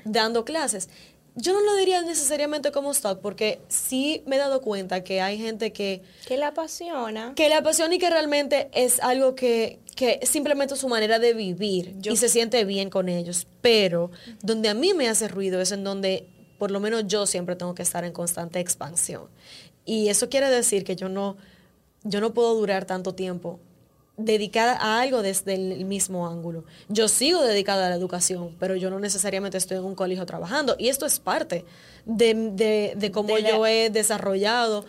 [0.03, 0.89] dando clases
[1.37, 5.37] yo no lo diría necesariamente como stock, porque sí me he dado cuenta que hay
[5.37, 6.01] gente que...
[6.25, 7.33] Que le apasiona.
[7.35, 11.35] Que le apasiona y que realmente es algo que, que simplemente es su manera de
[11.35, 13.45] vivir y se siente bien con ellos.
[13.61, 14.09] Pero
[14.41, 17.75] donde a mí me hace ruido es en donde, por lo menos yo siempre tengo
[17.75, 19.27] que estar en constante expansión.
[19.85, 21.37] Y eso quiere decir que yo no,
[22.03, 23.59] yo no puedo durar tanto tiempo
[24.17, 26.65] dedicada a algo desde el mismo ángulo.
[26.89, 30.75] Yo sigo dedicada a la educación, pero yo no necesariamente estoy en un colegio trabajando.
[30.79, 31.65] Y esto es parte
[32.05, 34.85] de, de, cómo yo he desarrollado.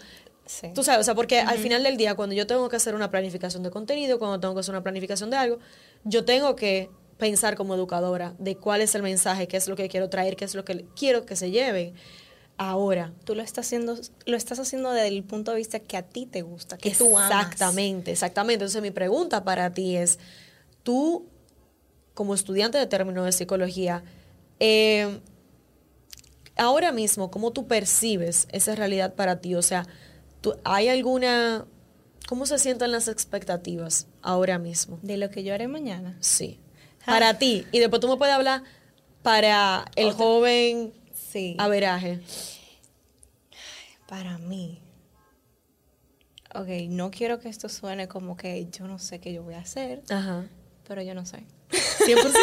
[0.75, 3.11] Tú sabes, o sea, porque al final del día, cuando yo tengo que hacer una
[3.11, 5.59] planificación de contenido, cuando tengo que hacer una planificación de algo,
[6.05, 9.91] yo tengo que pensar como educadora de cuál es el mensaje, qué es lo que
[9.91, 11.93] quiero traer, qué es lo que quiero que se lleven
[12.59, 13.13] ahora.
[13.25, 16.27] Tú lo estás haciendo, lo estás haciendo desde el punto de vista que a ti
[16.27, 17.31] te gusta, que tú amas.
[17.31, 18.65] Exactamente, exactamente.
[18.65, 20.19] Entonces mi pregunta para ti es,
[20.83, 21.27] tú
[22.15, 24.03] como estudiante de términos de psicología,
[24.59, 25.21] eh,
[26.57, 29.55] ahora mismo, ¿cómo tú percibes esa realidad para ti?
[29.55, 29.87] O sea,
[30.65, 31.65] ¿hay alguna...
[32.27, 34.99] ¿Cómo se sienten las expectativas ahora mismo?
[35.01, 36.19] De lo que yo haré mañana.
[36.21, 36.61] Sí.
[37.03, 37.13] Ah.
[37.13, 37.67] Para ti.
[37.73, 38.65] Y después tú me puedes hablar
[39.23, 40.93] para el joven
[41.29, 41.57] Sí.
[41.59, 42.21] Averaje.
[44.07, 44.81] Para mí.
[46.55, 49.59] Ok, no quiero que esto suene como que yo no sé qué yo voy a
[49.59, 50.03] hacer.
[50.09, 50.47] Ajá.
[50.87, 51.45] Pero yo no sé.
[51.71, 52.35] 100%.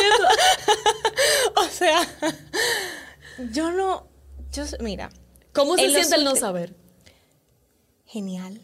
[1.58, 2.00] o sea,
[3.52, 4.08] yo no.
[4.52, 5.10] Yo, mira.
[5.54, 6.76] ¿Cómo se siente el no saber?
[8.06, 8.62] Genial.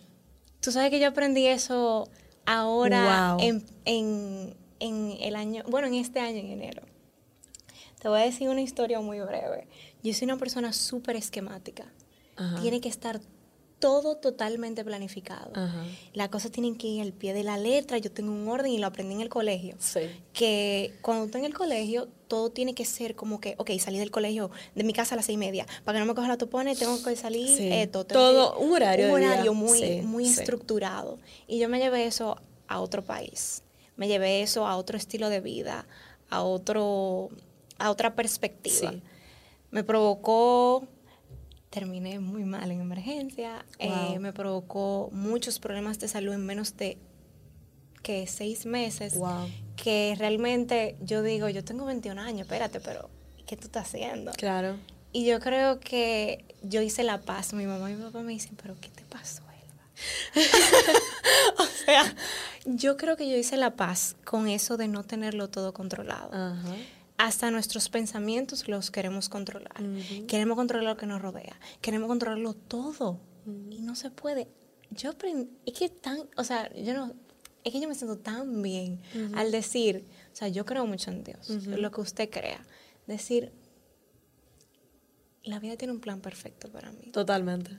[0.59, 2.07] Tú sabes que yo aprendí eso
[2.45, 5.63] ahora en, en el año.
[5.67, 6.83] Bueno, en este año, en enero.
[8.01, 9.67] Te voy a decir una historia muy breve.
[10.03, 11.85] Yo soy una persona súper esquemática.
[12.61, 13.21] Tiene que estar
[13.81, 15.51] todo totalmente planificado.
[16.13, 17.97] Las cosas tienen que ir al pie de la letra.
[17.97, 19.75] Yo tengo un orden y lo aprendí en el colegio.
[19.79, 20.01] Sí.
[20.33, 24.11] Que cuando estoy en el colegio, todo tiene que ser como que, ok, salí del
[24.11, 25.65] colegio de mi casa a las seis y media.
[25.83, 28.05] Para que no me coja la topone, tengo que salir esto.
[28.05, 29.07] todo, un horario.
[29.07, 31.19] Un horario muy, muy estructurado.
[31.47, 32.37] Y yo me llevé eso
[32.67, 33.63] a otro país.
[33.97, 35.87] Me llevé eso a otro estilo de vida,
[36.29, 37.29] a otro
[37.77, 38.93] a otra perspectiva.
[39.71, 40.85] Me provocó,
[41.69, 46.97] terminé muy mal en emergencia, eh, me provocó muchos problemas de salud en menos de
[48.03, 49.17] que seis meses,
[49.77, 53.09] que realmente yo digo, yo tengo 21 años, espérate, pero
[53.45, 54.33] ¿qué tú estás haciendo?
[54.33, 54.75] Claro.
[55.13, 57.53] Y yo creo que yo hice la paz.
[57.53, 59.83] Mi mamá y mi papá me dicen, pero ¿qué te pasó, Elba?
[61.59, 62.15] o sea,
[62.65, 66.33] yo creo que yo hice la paz con eso de no tenerlo todo controlado.
[66.33, 66.75] Ajá
[67.21, 69.75] hasta nuestros pensamientos los queremos controlar.
[70.27, 71.55] Queremos controlar lo que nos rodea.
[71.79, 73.19] Queremos controlarlo todo.
[73.69, 74.47] Y no se puede.
[74.89, 77.13] Yo aprendí, es que tan, o sea, yo no,
[77.63, 79.01] es que yo me siento tan bien
[79.35, 80.03] al decir,
[80.33, 82.65] o sea, yo creo mucho en Dios, lo que usted crea.
[83.05, 83.51] Decir,
[85.43, 87.11] la vida tiene un plan perfecto para mí.
[87.11, 87.77] Totalmente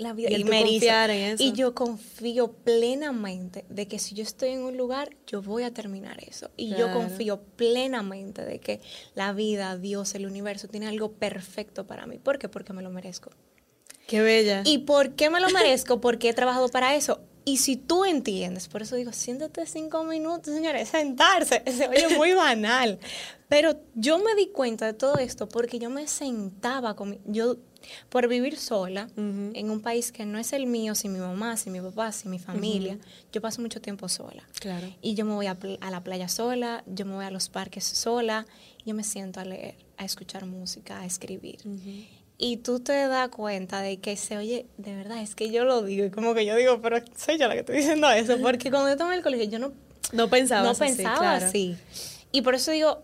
[0.00, 0.30] la vida.
[0.30, 1.42] Y, me confiar en eso.
[1.42, 5.72] y yo confío plenamente de que si yo estoy en un lugar, yo voy a
[5.72, 6.50] terminar eso.
[6.56, 8.80] Y yo confío plenamente de que
[9.14, 12.18] la vida, Dios, el universo tiene algo perfecto para mí.
[12.18, 12.48] ¿Por qué?
[12.48, 13.30] Porque me lo merezco.
[14.06, 14.62] Qué bella.
[14.64, 16.00] ¿Y por qué me lo merezco?
[16.00, 17.20] Porque he trabajado para eso.
[17.44, 22.32] Y si tú entiendes, por eso digo, siéntate cinco minutos, señores, sentarse, se oye muy
[22.32, 22.98] banal.
[23.48, 27.56] Pero yo me di cuenta de todo esto porque yo me sentaba con mi, yo
[28.08, 31.72] por vivir sola en un país que no es el mío, sin mi mamá, sin
[31.72, 32.98] mi papá, sin mi familia,
[33.32, 34.42] yo paso mucho tiempo sola.
[34.60, 34.92] Claro.
[35.02, 35.56] Y yo me voy a,
[35.90, 38.46] la playa sola, yo me voy a los parques sola,
[38.84, 41.58] yo me siento a leer, a escuchar música, a escribir.
[42.38, 45.82] y tú te das cuenta de que se oye, de verdad, es que yo lo
[45.82, 48.70] digo, y como que yo digo, pero soy yo la que estoy diciendo eso, porque
[48.70, 49.72] cuando yo en el colegio yo no,
[50.12, 51.46] no pensaba no así, pensaba claro.
[51.46, 51.76] así.
[52.32, 53.02] Y por eso digo,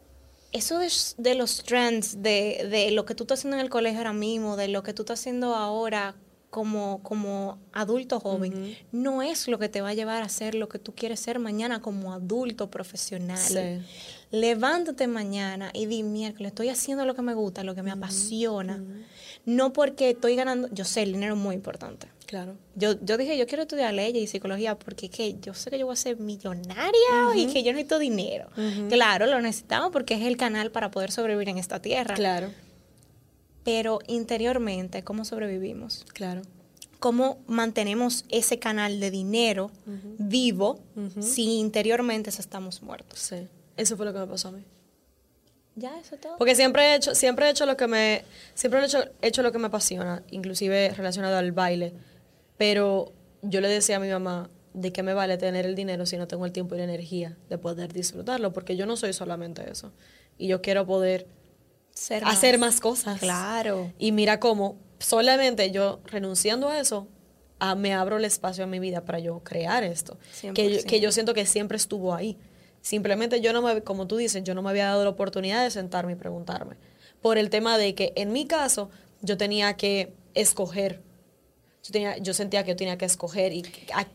[0.52, 3.98] eso de, de los trends, de, de lo que tú estás haciendo en el colegio
[3.98, 6.14] ahora mismo, de lo que tú estás haciendo ahora
[6.56, 10.70] como, como adulto joven, no es lo que te va a llevar a ser lo
[10.70, 13.36] que tú quieres ser mañana como adulto profesional.
[13.36, 13.84] Sí.
[14.30, 18.82] Levántate mañana y di, miércoles, estoy haciendo lo que me gusta, lo que me apasiona.
[19.44, 22.08] No porque estoy ganando, yo sé, el dinero es muy importante.
[22.26, 22.56] Claro.
[22.74, 25.36] Yo, yo dije, yo quiero estudiar leyes y psicología porque ¿qué?
[25.40, 26.90] yo sé que yo voy a ser millonaria
[27.36, 28.48] y que yo necesito dinero.
[28.88, 32.14] Claro, lo necesitamos porque es el canal para poder sobrevivir en esta tierra.
[32.14, 32.50] Claro.
[33.64, 36.04] Pero interiormente, ¿cómo sobrevivimos?
[36.12, 36.42] Claro.
[36.98, 39.70] ¿Cómo mantenemos ese canal de dinero
[40.18, 40.80] vivo
[41.20, 43.18] si interiormente estamos muertos?
[43.20, 43.48] Sí.
[43.76, 44.64] Eso fue lo que me pasó a mí.
[45.76, 46.38] Ya, eso es todo.
[46.38, 49.42] Porque siempre he hecho, siempre he hecho lo que me, siempre he hecho, he hecho
[49.42, 51.92] lo que me apasiona, inclusive relacionado al baile.
[52.56, 56.16] Pero yo le decía a mi mamá, ¿de qué me vale tener el dinero si
[56.16, 58.52] no tengo el tiempo y la energía de poder disfrutarlo?
[58.52, 59.92] Porque yo no soy solamente eso.
[60.38, 61.26] Y yo quiero poder
[61.92, 63.20] Ser hacer más cosas.
[63.20, 63.90] Claro.
[63.98, 67.08] Y mira cómo solamente yo renunciando a eso,
[67.58, 70.18] a- me abro el espacio en mi vida para yo crear esto.
[70.54, 72.36] Que yo, que yo siento que siempre estuvo ahí.
[72.82, 75.70] Simplemente yo no me, como tú dices, yo no me había dado la oportunidad de
[75.70, 76.76] sentarme y preguntarme.
[77.22, 78.90] Por el tema de que en mi caso
[79.22, 81.00] yo tenía que escoger.
[81.86, 83.62] Yo, tenía, yo sentía que yo tenía que escoger y
[83.94, 84.06] a,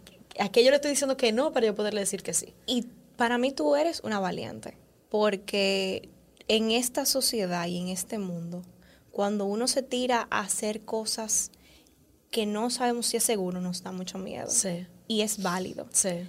[0.44, 2.54] a qué yo le estoy diciendo que no para yo poderle decir que sí.
[2.66, 4.78] Y para mí tú eres una valiente,
[5.10, 6.10] porque
[6.48, 8.64] en esta sociedad y en este mundo,
[9.12, 11.52] cuando uno se tira a hacer cosas
[12.30, 14.50] que no sabemos si es seguro, nos da mucho miedo.
[14.50, 14.88] Sí.
[15.08, 15.88] Y es válido.
[15.92, 16.28] Sí.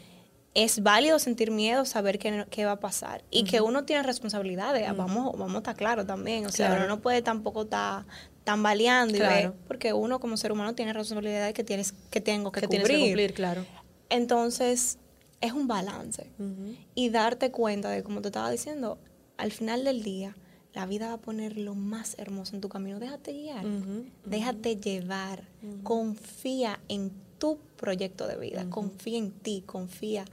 [0.55, 3.25] Es válido sentir miedo, saber qué, va a pasar.
[3.31, 4.85] Y que uno tiene responsabilidades.
[4.97, 6.45] vamos, vamos a estar claros también.
[6.45, 6.85] O sea, Claro.
[6.85, 8.05] uno no puede tampoco estar
[8.45, 9.51] tambaleando y Claro.
[9.51, 12.83] ver, porque uno como ser humano tiene responsabilidades que tienes que tengo que, Que cubrir.
[12.83, 13.65] tienes que cumplir, claro.
[14.11, 14.99] Entonces,
[15.41, 16.31] es un balance.
[16.95, 18.99] Y darte cuenta de, como te estaba diciendo,
[19.37, 20.37] al final del día,
[20.75, 22.99] la vida va a poner lo más hermoso en tu camino.
[22.99, 23.65] Déjate guiar,
[24.25, 25.45] déjate llevar,
[25.83, 30.25] confía en tu proyecto de vida, confía en ti, confía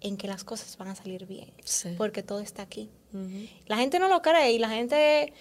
[0.00, 1.90] en que las cosas van a salir bien, Sí.
[1.96, 2.90] porque todo está aquí.
[3.66, 5.32] La gente no lo cree y la gente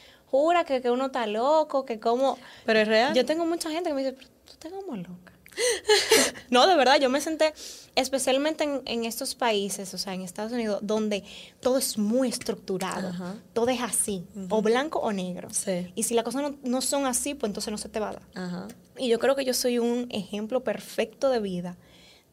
[0.66, 2.38] que, que uno está loco, que como...
[2.66, 3.14] Pero es real.
[3.14, 5.34] Yo tengo mucha gente que me dice, pero tú estás como loca.
[6.50, 7.54] no, de verdad, yo me senté,
[7.96, 11.24] especialmente en, en estos países, o sea, en Estados Unidos, donde
[11.62, 13.36] todo es muy estructurado, Ajá.
[13.54, 15.50] todo es así, o blanco o negro.
[15.52, 15.92] Sí.
[15.96, 18.14] Y si las cosas no, no son así, pues entonces no se te va a
[18.14, 18.24] dar.
[18.36, 18.68] Ajá.
[18.98, 21.78] Y yo creo que yo soy un ejemplo perfecto de vida,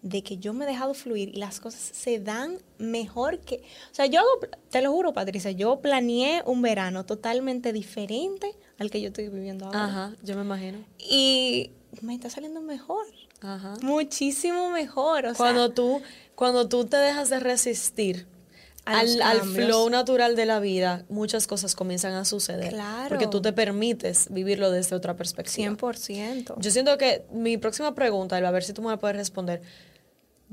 [0.03, 3.63] de que yo me he dejado fluir y las cosas se dan mejor que...
[3.91, 4.31] O sea, yo hago,
[4.71, 9.67] te lo juro, Patricia, yo planeé un verano totalmente diferente al que yo estoy viviendo
[9.67, 9.85] ahora.
[9.85, 10.17] Ajá.
[10.23, 10.79] Yo me imagino.
[10.99, 13.07] Y me está saliendo mejor.
[13.41, 13.75] Ajá.
[13.83, 15.27] Muchísimo mejor.
[15.27, 16.03] O cuando sea, tú
[16.35, 18.27] cuando tú te dejas de resistir
[18.85, 22.71] al, al flow natural de la vida, muchas cosas comienzan a suceder.
[22.71, 23.11] Claro.
[23.11, 25.73] Porque tú te permites vivirlo desde otra perspectiva.
[25.73, 26.55] 100%.
[26.59, 29.63] Yo siento que mi próxima pregunta, a ver si tú me la puedes responder.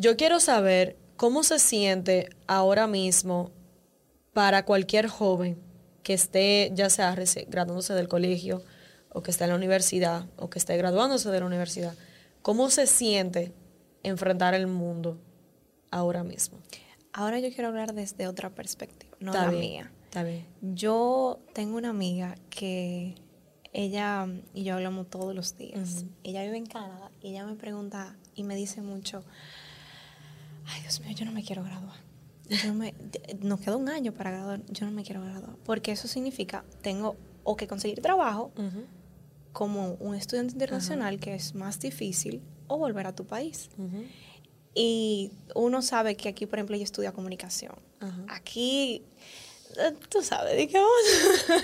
[0.02, 3.52] Yo quiero saber cómo se siente ahora mismo
[4.32, 5.62] para cualquier joven
[6.04, 7.14] que esté, ya sea
[7.50, 8.64] graduándose del colegio,
[9.10, 11.96] o que esté en la universidad, o que esté graduándose de la universidad.
[12.42, 13.52] ¿Cómo se siente
[14.02, 15.20] enfrentar el mundo
[15.92, 16.60] ahora mismo?
[17.12, 19.92] Ahora yo quiero hablar desde otra perspectiva, no Está la bien, mía.
[20.06, 20.46] Está bien.
[20.62, 23.16] Yo tengo una amiga que
[23.74, 26.06] ella y yo hablamos todos los días.
[26.24, 29.26] Ella vive en Canadá y ella me pregunta y me dice mucho,
[30.70, 32.00] ay Dios mío, yo no me quiero graduar.
[32.64, 32.96] Yo me-
[33.42, 35.56] nos queda un año para graduar, yo no me quiero graduar.
[35.66, 38.52] Porque eso significa, tengo o que conseguir trabajo
[39.52, 43.70] como un estudiante internacional, que es más difícil, o volver a tu país.
[44.76, 47.74] Y uno sabe que aquí, por ejemplo, ella estudia comunicación.
[48.30, 49.04] Aquí,
[49.78, 51.64] eh, tú sabes, ¿de qué vamos?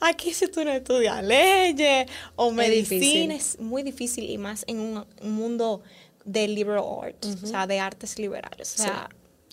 [0.00, 5.04] aquí si tú no estudias leyes o medicina, es muy difícil y más en un
[5.22, 5.82] mundo
[6.24, 8.74] de liberal arts, o sea, de artes liberales.
[8.78, 9.08] O sea,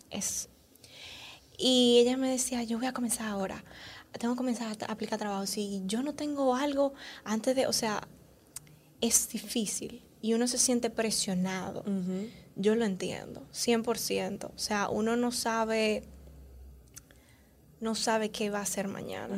[0.09, 0.49] es...
[1.57, 3.63] Y ella me decía, yo voy a comenzar ahora,
[4.17, 5.45] tengo que comenzar a aplicar trabajo.
[5.45, 8.07] Si yo no tengo algo antes de, o sea,
[9.01, 11.83] es difícil y uno se siente presionado.
[12.55, 14.45] Yo lo entiendo, 100%.
[14.45, 16.03] O sea, uno no sabe,
[17.79, 19.37] no sabe qué va a hacer mañana.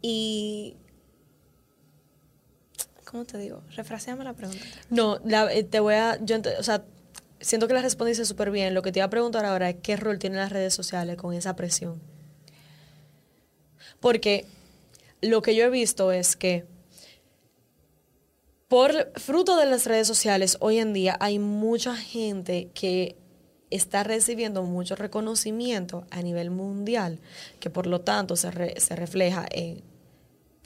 [0.00, 0.76] Y,
[3.14, 3.62] ¿cómo te digo?
[3.76, 4.64] Refraseame la pregunta.
[4.90, 6.82] No, eh, te voy a, yo, o sea,
[7.40, 8.74] siento que la respondiste súper bien.
[8.74, 11.32] Lo que te iba a preguntar ahora es qué rol tienen las redes sociales con
[11.32, 12.02] esa presión.
[14.00, 14.46] Porque
[15.20, 16.66] lo que yo he visto es que
[18.66, 23.14] por fruto de las redes sociales, hoy en día hay mucha gente que
[23.70, 27.20] está recibiendo mucho reconocimiento a nivel mundial,
[27.60, 29.93] que por lo tanto se refleja en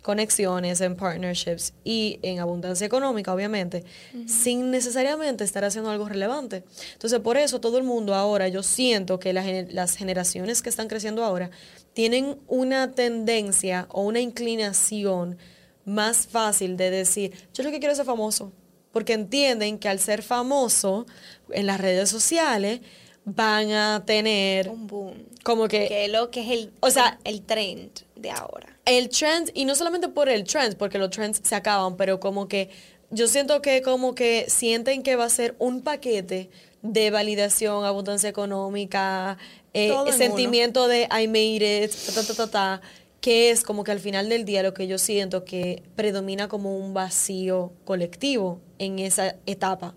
[0.02, 3.84] conexiones, en partnerships y en abundancia económica, obviamente,
[4.26, 6.64] sin necesariamente estar haciendo algo relevante.
[6.92, 11.24] Entonces, por eso todo el mundo ahora, yo siento que las generaciones que están creciendo
[11.24, 11.50] ahora
[11.92, 15.36] tienen una tendencia o una inclinación
[15.84, 18.52] más fácil de decir, yo lo que quiero es ser famoso,
[18.92, 21.06] porque entienden que al ser famoso
[21.50, 22.80] en las redes sociales
[23.24, 25.26] van a tener un boom.
[25.42, 28.77] Como que, que lo que es el o sea, el trend de ahora.
[28.88, 32.48] El trend y no solamente por el trend, porque los trends se acaban, pero como
[32.48, 32.70] que
[33.10, 36.50] yo siento que como que sienten que va a ser un paquete
[36.82, 39.38] de validación, abundancia económica,
[39.72, 42.80] eh, sentimiento de I made it, ta, ta, ta, ta,
[43.20, 46.76] que es como que al final del día lo que yo siento que predomina como
[46.76, 49.94] un vacío colectivo en esa etapa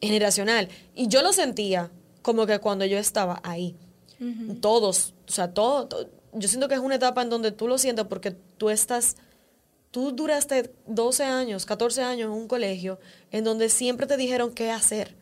[0.00, 0.68] generacional.
[0.94, 1.90] Y yo lo sentía
[2.22, 3.76] como que cuando yo estaba ahí.
[4.60, 5.88] Todos, o sea, todo,
[6.32, 9.16] yo siento que es una etapa en donde tú lo sientes porque tú estás,
[9.90, 12.98] tú duraste 12 años, 14 años en un colegio
[13.30, 15.14] en donde siempre te dijeron qué hacer.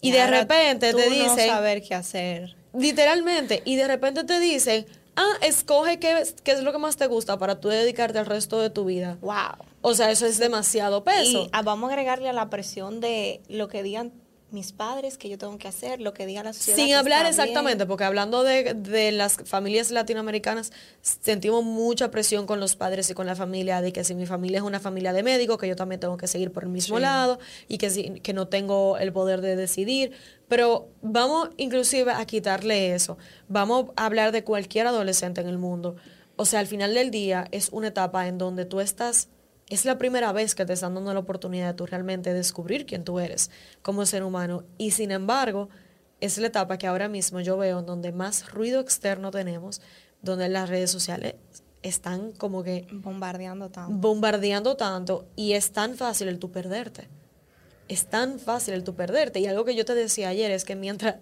[0.00, 1.48] Y, de repente te dicen...
[1.48, 2.56] No saber qué hacer.
[2.76, 7.06] Literalmente, y de repente te dicen, ah, escoge qué, qué, es lo que más te
[7.06, 9.18] gusta para tú dedicarte al resto de tu vida.
[9.20, 9.64] Wow.
[9.82, 11.44] O sea, eso es demasiado peso.
[11.44, 14.12] Y ah, vamos a agregarle a la presión de lo que digan
[14.52, 16.76] mis padres, que yo tengo que hacer, lo que diga la sociedad.
[16.76, 22.76] Sin hablar exactamente, porque hablando de, de, las familias latinoamericanas, sentimos mucha presión con los
[22.76, 25.58] padres y con la familia, de que si mi familia es una familia de médicos,
[25.58, 27.38] que yo también tengo que seguir por el mismo lado
[27.68, 30.12] y que, si, que no tengo el poder de decidir.
[30.48, 33.16] Pero vamos inclusive a quitarle eso.
[33.48, 35.96] Vamos a hablar de cualquier adolescente en el mundo.
[36.36, 39.28] O sea, al final del día es una etapa en donde tú estás
[39.72, 43.04] es la primera vez que te están dando la oportunidad de tú realmente descubrir quién
[43.04, 44.64] tú eres como ser humano.
[44.76, 45.70] Y sin embargo,
[46.20, 49.80] es la etapa que ahora mismo yo veo donde más ruido externo tenemos,
[50.20, 51.36] donde las redes sociales
[51.82, 52.86] están como que...
[52.92, 53.96] Bombardeando tanto.
[53.96, 57.08] Bombardeando tanto y es tan fácil el tú perderte.
[57.88, 59.40] Es tan fácil el tú perderte.
[59.40, 61.16] Y algo que yo te decía ayer es que mientras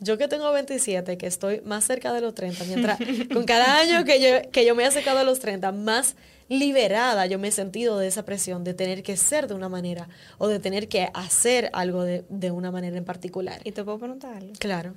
[0.00, 2.98] yo que tengo 27, que estoy más cerca de los 30, mientras
[3.32, 6.16] con cada año que yo, que yo me he acercado a los 30, más
[6.50, 10.08] liberada yo me he sentido de esa presión de tener que ser de una manera
[10.36, 13.60] o de tener que hacer algo de, una manera en particular.
[13.64, 14.52] ¿Y te puedo preguntar algo?
[14.58, 14.94] Claro.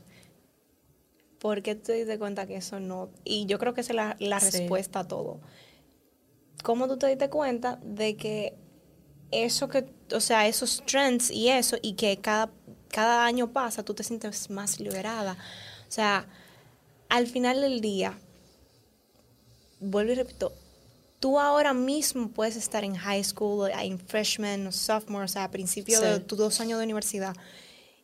[1.37, 3.11] ¿Por qué te diste cuenta que eso no?
[3.23, 5.41] Y yo creo que esa es la, respuesta a todo.
[6.63, 8.55] ¿Cómo tú te diste cuenta de que
[9.29, 12.51] eso que, o sea, esos trends y eso, y que cada,
[12.93, 15.33] cada año pasa, tú te sientes más liberada?
[15.89, 16.27] O sea,
[17.09, 18.17] al final del día,
[19.79, 20.53] vuelvo y repito,
[21.19, 25.51] tú ahora mismo puedes estar en high school, en freshman o sophomore, o sea, a
[25.51, 27.35] principio de tus dos años de universidad,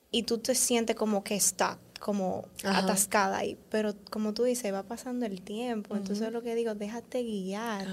[0.09, 3.59] y tú te sientes como que está como atascada ahí.
[3.69, 5.95] Pero como tú dices, va pasando el tiempo.
[5.95, 7.87] Entonces lo que digo, déjate guiar.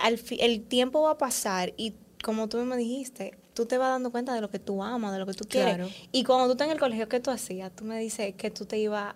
[0.00, 4.10] Al el tiempo va a pasar y como tú me dijiste, tú te vas dando
[4.10, 5.88] cuenta de lo que tú amas, de lo que tú quieres.
[6.12, 7.74] Y cuando tú estás en el colegio, ¿qué tú hacías?
[7.74, 9.14] Tú me dices que tú te ibas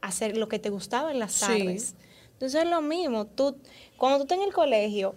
[0.00, 1.94] a hacer lo que te gustaba en las tardes.
[2.34, 3.26] Entonces es lo mismo.
[3.26, 3.56] Tú,
[3.96, 5.14] cuando tú estás en el colegio,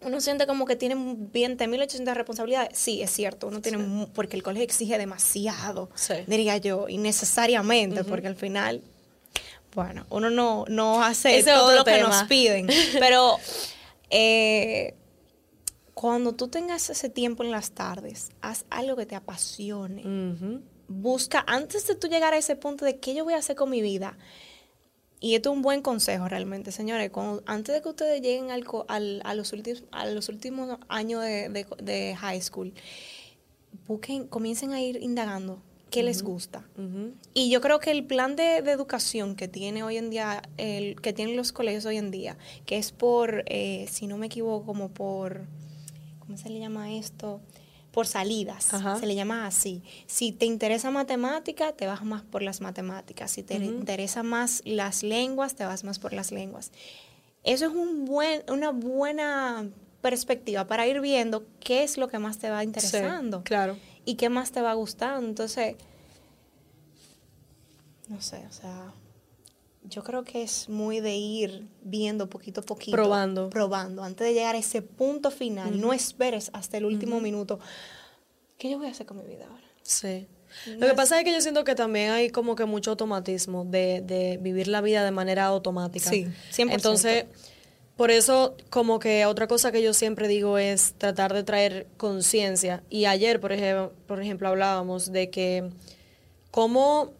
[0.00, 2.78] uno siente como que tiene 20.800 responsabilidades.
[2.78, 5.90] Sí, es cierto, uno tiene, porque el colegio exige demasiado,
[6.26, 8.80] diría yo, innecesariamente, porque al final,
[9.74, 12.68] bueno, uno no, no hace todo lo que nos piden.
[13.00, 13.38] Pero
[14.10, 14.94] eh,
[15.98, 20.04] cuando tú tengas ese tiempo en las tardes, haz algo que te apasione.
[20.86, 23.68] Busca, antes de tú llegar a ese punto de qué yo voy a hacer con
[23.68, 24.16] mi vida,
[25.18, 27.10] y esto es un buen consejo realmente, señores.
[27.46, 32.42] antes de que ustedes lleguen al, a, los últimos, a los últimos años de, high
[32.42, 32.72] school,
[33.88, 36.64] busquen, comiencen a ir indagando qué les gusta.
[37.34, 41.12] Y yo creo que el plan de, educación que tiene hoy en día, el, que
[41.12, 44.90] tienen los colegios hoy en día, que es por, eh, si no me equivoco, como
[44.90, 45.48] por,
[46.28, 47.40] ¿cómo se le llama esto?
[47.90, 48.68] por salidas,
[49.00, 49.82] se le llama así.
[50.06, 53.30] Si te interesa matemática, te vas más por las matemáticas.
[53.30, 56.70] Si te interesa más las lenguas, te vas más por las lenguas.
[57.44, 59.68] Eso es un buen, una buena
[60.02, 63.42] perspectiva para ir viendo qué es lo que más te va interesando.
[63.42, 63.76] claro.
[64.04, 65.26] Y qué más te va gustando.
[65.26, 65.74] Entonces,
[68.08, 68.92] no sé, o sea,
[69.88, 72.96] yo creo que es muy de ir viendo poquito a poquito.
[72.96, 73.50] Probando.
[73.50, 74.02] Probando.
[74.02, 77.58] Antes de llegar a ese punto final, no esperes hasta el último minuto.
[78.58, 79.66] ¿Qué yo voy a hacer con mi vida ahora?
[79.82, 80.26] Sí.
[80.78, 84.00] Lo que pasa es que yo siento que también hay como que mucho automatismo de,
[84.00, 86.08] de vivir la vida de manera automática.
[86.08, 86.72] Sí, 100%.
[86.72, 87.24] Entonces,
[87.98, 92.84] Por eso, como que otra cosa que yo siempre digo es tratar de traer conciencia.
[92.88, 95.68] Y ayer, por ejemplo, por ejemplo, hablábamos de que,
[96.52, 97.12] como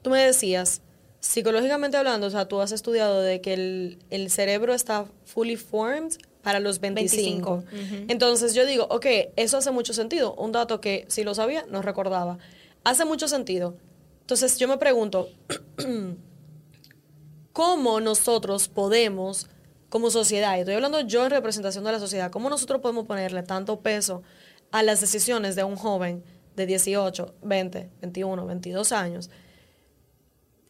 [0.00, 0.80] tú me decías,
[1.24, 6.12] psicológicamente hablando, o sea, tú has estudiado de que el, el cerebro está fully formed
[6.42, 7.64] para los 25.
[8.08, 9.06] Entonces yo digo, ok,
[9.36, 10.34] eso hace mucho sentido.
[10.34, 12.38] Un dato que si lo sabía, no recordaba.
[12.84, 13.74] Hace mucho sentido.
[14.20, 15.30] Entonces yo me pregunto,
[17.54, 19.48] ¿cómo nosotros podemos
[19.88, 23.44] como sociedad, y estoy hablando yo en representación de la sociedad, ¿cómo nosotros podemos ponerle
[23.44, 24.24] tanto peso
[24.72, 26.24] a las decisiones de un joven
[26.56, 29.30] de 18, 20, 21, 22 años,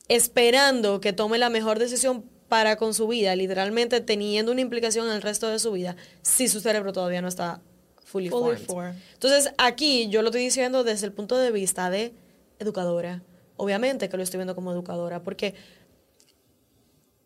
[0.09, 5.13] esperando que tome la mejor decisión para con su vida, literalmente teniendo una implicación en
[5.13, 7.61] el resto de su vida, si su cerebro todavía no está
[8.05, 8.95] fully, formed.
[9.15, 12.13] Entonces, aquí yo lo estoy diciendo desde el punto de vista de
[12.59, 13.23] educadora.
[13.57, 15.55] Obviamente que lo estoy viendo como educadora, porque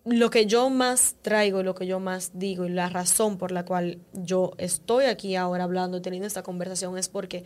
[0.05, 3.65] lo que yo más traigo, lo que yo más digo y la razón por la
[3.65, 7.45] cual yo estoy aquí ahora hablando y teniendo esta conversación es porque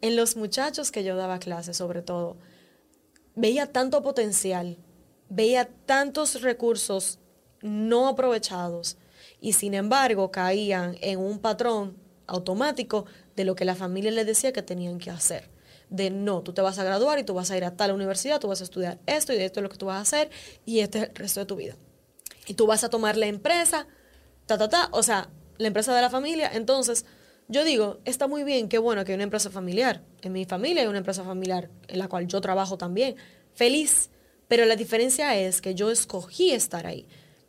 [0.00, 2.36] en los muchachos que yo daba clases, sobre todo,
[3.34, 4.78] veía tanto potencial,
[5.28, 7.18] veía tantos recursos
[7.62, 8.96] no aprovechados
[9.40, 13.06] y sin embargo caían en un patrón automático
[13.36, 15.54] de lo que la familia les decía que tenían que hacer
[15.94, 18.40] de no, tú te vas a graduar y tú vas a ir a tal universidad,
[18.40, 20.30] tú vas a estudiar esto y esto es lo que tú vas a hacer
[20.64, 21.76] y este es el resto de tu vida.
[22.46, 23.86] Y tú vas a tomar la empresa,
[24.46, 26.50] ta, ta, ta, o sea, la empresa de la familia.
[26.52, 27.06] Entonces,
[27.48, 30.02] yo digo, está muy bien, qué bueno que hay una empresa familiar.
[30.22, 33.16] En mi familia hay una empresa familiar en la cual yo trabajo también.
[33.54, 34.10] Feliz.
[34.48, 37.06] Pero la diferencia es que yo escogí estar ahí.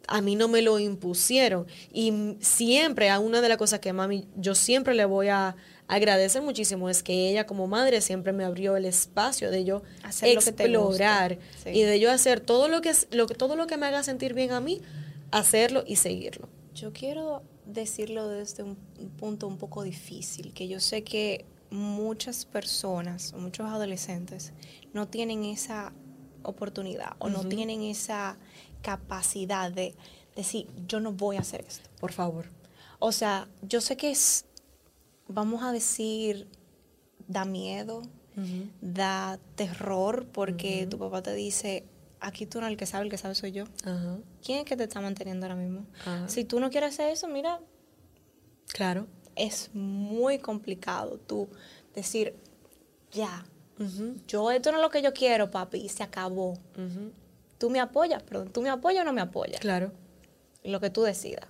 [0.08, 1.66] A mí no me lo impusieron.
[1.92, 5.56] Y siempre, a una de las cosas que mami, yo siempre le voy a
[5.88, 10.30] agradecer muchísimo es que ella como madre siempre me abrió el espacio de yo hacer
[10.30, 14.02] explorar y de yo hacer todo lo que lo que todo lo que me haga
[14.02, 14.82] sentir bien a mí,
[15.32, 16.50] hacerlo y seguirlo.
[16.76, 18.76] Yo quiero decirlo desde un,
[19.18, 24.54] punto un poco difícil, que yo sé que muchas personas muchos adolescentes
[24.94, 25.94] no tienen esa
[26.44, 28.38] oportunidad o no tienen esa
[28.84, 29.96] capacidad de
[30.36, 31.90] decir, yo no voy a hacer esto.
[32.00, 32.46] Por favor.
[33.00, 34.46] O sea, yo sé que es
[35.28, 36.48] vamos a decir,
[37.28, 38.02] da miedo,
[38.82, 41.86] da terror, porque tu papá te dice,
[42.26, 43.66] aquí tú no el que sabe, el que sabe soy yo.
[44.44, 45.86] ¿Quién es que te está manteniendo ahora mismo?
[46.28, 47.60] Si tú no quieres hacer eso, mira.
[48.68, 49.08] Claro.
[49.36, 51.50] Es muy complicado tú
[51.94, 52.36] decir,
[53.12, 53.46] ya,
[54.28, 56.58] yo esto no es lo que yo quiero, papi, y se acabó.
[57.58, 59.60] Tú me apoyas, perdón, tú me apoyas o no me apoyas.
[59.60, 59.92] Claro.
[60.64, 61.48] Lo que tú decidas.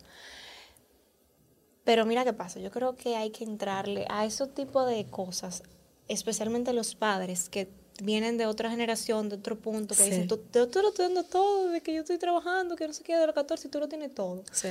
[1.84, 5.64] Pero mira qué pasa, yo creo que hay que entrarle a ese tipo de cosas,
[6.08, 7.70] especialmente los padres que
[8.04, 11.70] vienen de otra generación, de otro punto, que dicen, tú, tú, lo estoy dando todo,
[11.70, 13.88] de que yo estoy trabajando, que no sé qué, de los 14 y tú lo
[13.88, 14.44] tienes todo.
[14.52, 14.70] Sí.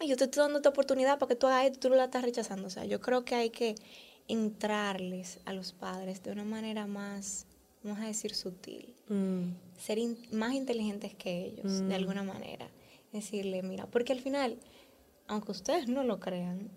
[0.00, 2.22] Y yo te estoy dando esta oportunidad para que tú hagas esto tú lo estás
[2.22, 2.68] rechazando.
[2.68, 3.74] O sea, yo creo que hay que
[4.28, 7.46] entrarles a los padres de una manera más,
[7.82, 8.94] vamos a decir, sutil.
[9.08, 9.50] Mm.
[9.78, 9.98] Ser
[10.32, 11.92] más inteligentes que ellos, de mm.
[11.92, 12.70] alguna manera.
[13.12, 14.58] Decirle, mira, porque al final
[15.30, 16.70] aunque ustedes no lo crean,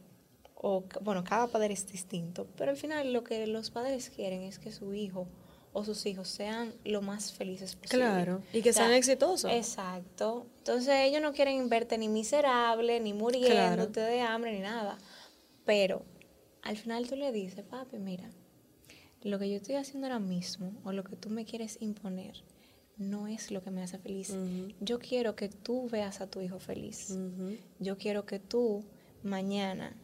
[0.54, 4.60] o bueno, cada padre es distinto, pero al final lo que los padres quieren es
[4.60, 5.28] que su hijo
[5.74, 8.06] o sus hijos sean lo más felices posible.
[8.06, 9.52] Claro, y que sean exitosos.
[9.52, 10.46] Exacto.
[10.60, 14.98] Entonces ellos no quieren verte ni miserable, ni muriéndote de hambre, ni nada.
[15.66, 16.06] Pero
[16.62, 18.30] al final tú le dices, papi, mira,
[19.24, 22.44] lo que yo estoy haciendo ahora mismo, o lo que tú me quieres imponer,
[22.98, 24.36] no es lo que me hace feliz.
[24.80, 27.18] Yo quiero que tú veas a tu hijo feliz.
[27.80, 28.86] Yo quiero que tú
[29.24, 29.96] mañana,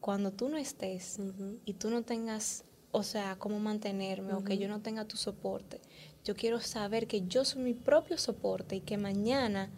[0.00, 1.18] cuando tú no estés
[1.64, 2.64] y tú no tengas,
[2.94, 5.80] o sea, cómo mantenerme o que yo no tenga tu soporte,
[6.24, 9.68] yo quiero saber que yo soy mi propio soporte y que mañana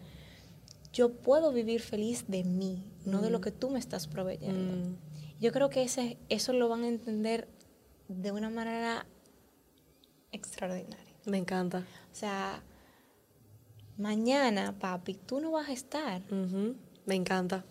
[0.93, 4.95] yo puedo vivir feliz de mí, no de lo que tú me estás proveyendo.
[5.41, 7.47] Yo creo que ese, eso lo van a entender
[8.07, 9.07] de una manera
[10.31, 11.15] extraordinaria.
[11.25, 11.79] Me encanta.
[12.11, 12.61] O sea,
[13.97, 16.21] mañana, papi, tú no vas a estar.
[17.07, 17.65] Me encanta.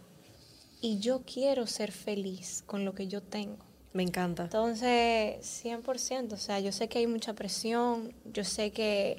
[0.80, 3.65] Y yo quiero ser feliz con lo que yo tengo.
[3.97, 4.44] Me encanta.
[4.44, 9.16] Entonces, 100%, o sea, yo sé que hay mucha presión, yo sé que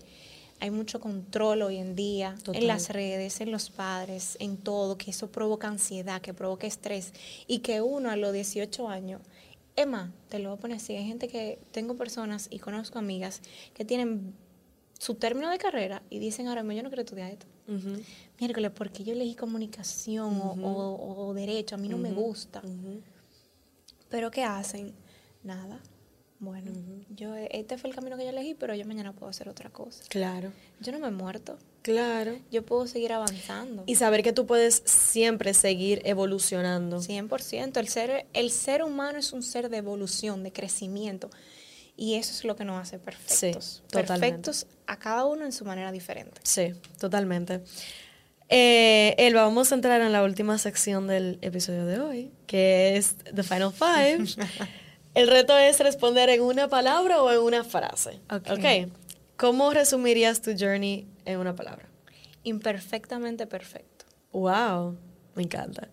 [0.59, 5.11] hay mucho control hoy en día en las redes, en los padres, en todo, que
[5.11, 7.13] eso provoca ansiedad, que provoca estrés
[7.47, 9.21] y que uno a los 18 años
[9.77, 13.41] Emma, te lo voy a poner así, hay gente que, tengo personas y conozco amigas
[13.75, 14.33] que tienen
[14.97, 17.45] su término de carrera y dicen ahora mismo yo no quiero estudiar esto.
[18.39, 22.61] Miércoles, porque yo elegí comunicación o, derecho, a mí no me gusta.
[24.09, 24.93] Pero ¿qué hacen?
[25.43, 25.79] Nada.
[26.39, 26.71] bueno,
[27.09, 30.03] yo este fue el camino que yo elegí, pero yo mañana puedo hacer otra cosa.
[30.09, 30.51] Claro.
[30.79, 31.57] Yo no me he muerto.
[31.81, 32.37] Claro.
[32.51, 33.83] Yo puedo seguir avanzando.
[33.85, 36.99] Y saber que tú puedes siempre seguir evolucionando.
[36.99, 37.77] 100%.
[37.77, 41.29] El ser, el ser humano es un ser de evolución, de crecimiento.
[41.95, 43.81] Y eso es lo que nos hace perfectos.
[43.81, 44.19] Sí, totalmente.
[44.19, 46.39] perfectos a cada uno en su manera diferente.
[46.43, 47.63] Sí, totalmente.
[48.49, 53.15] Eh, Elba, vamos a entrar en la última sección del episodio de hoy, que es
[53.33, 54.25] The Final Five.
[55.13, 58.19] El reto es responder en una palabra o en una frase.
[58.29, 58.51] Ok.
[58.51, 58.91] ok.
[59.35, 61.89] ¿Cómo resumirías tu journey en una palabra?
[62.43, 64.05] Imperfectamente perfecto.
[64.31, 64.97] Wow,
[65.35, 65.89] me encanta.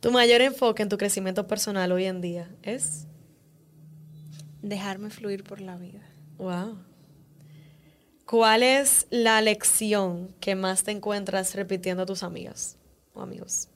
[0.00, 3.06] Tu mayor enfoque en tu crecimiento personal hoy en día es.
[4.62, 6.00] Dejarme fluir por la vida.
[6.36, 6.78] Wow.
[8.28, 12.76] ¿Cuál es la lección que más te encuentras repitiendo a tus amigas
[13.14, 13.68] o amigos?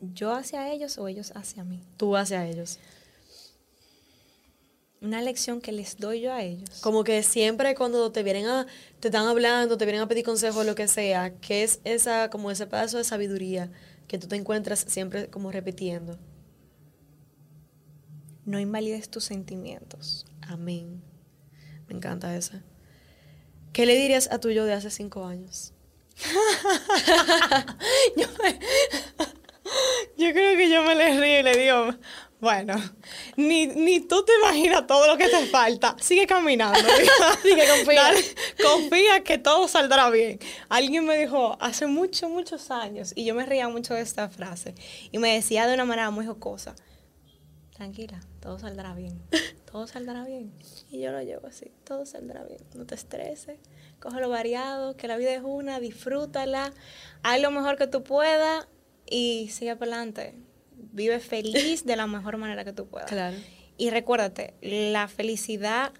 [0.00, 1.82] Yo hacia ellos o ellos hacia mí.
[1.98, 2.78] Tú hacia ellos.
[5.02, 6.80] Una lección que les doy yo a ellos.
[6.80, 8.66] Como que siempre cuando te vienen a,
[9.00, 12.50] te están hablando, te vienen a pedir consejos, lo que sea, que es esa, como
[12.50, 13.70] ese pedazo de sabiduría
[14.08, 16.18] que tú te encuentras siempre como repitiendo.
[18.46, 20.24] No invalides tus sentimientos.
[20.40, 21.02] Amén.
[21.86, 22.64] Me encanta esa.
[23.72, 25.72] ¿Qué le dirías a tu yo de hace cinco años?
[30.16, 31.94] Yo creo que yo me le río y le digo,
[32.40, 32.74] bueno,
[33.36, 35.96] ni, ni tú te imaginas todo lo que te falta.
[36.00, 36.78] Sigue caminando.
[37.42, 38.02] Sigue, confía.
[38.02, 38.24] Dale,
[38.62, 40.40] confía que todo saldrá bien.
[40.68, 44.74] Alguien me dijo hace muchos, muchos años, y yo me reía mucho de esta frase,
[45.12, 46.74] y me decía de una manera muy jocosa,
[47.74, 49.20] tranquila, todo saldrá bien,
[49.70, 50.52] todo saldrá bien.
[50.90, 53.58] Y yo lo llevo así, todo saldrá bien, no te estreses,
[54.00, 56.72] cógelo variado, que la vida es una, disfrútala,
[57.22, 58.66] haz lo mejor que tú puedas
[59.08, 60.34] y sigue para adelante.
[60.92, 63.08] Vive feliz de la mejor manera que tú puedas.
[63.10, 63.36] Claro.
[63.76, 65.92] Y recuérdate, la felicidad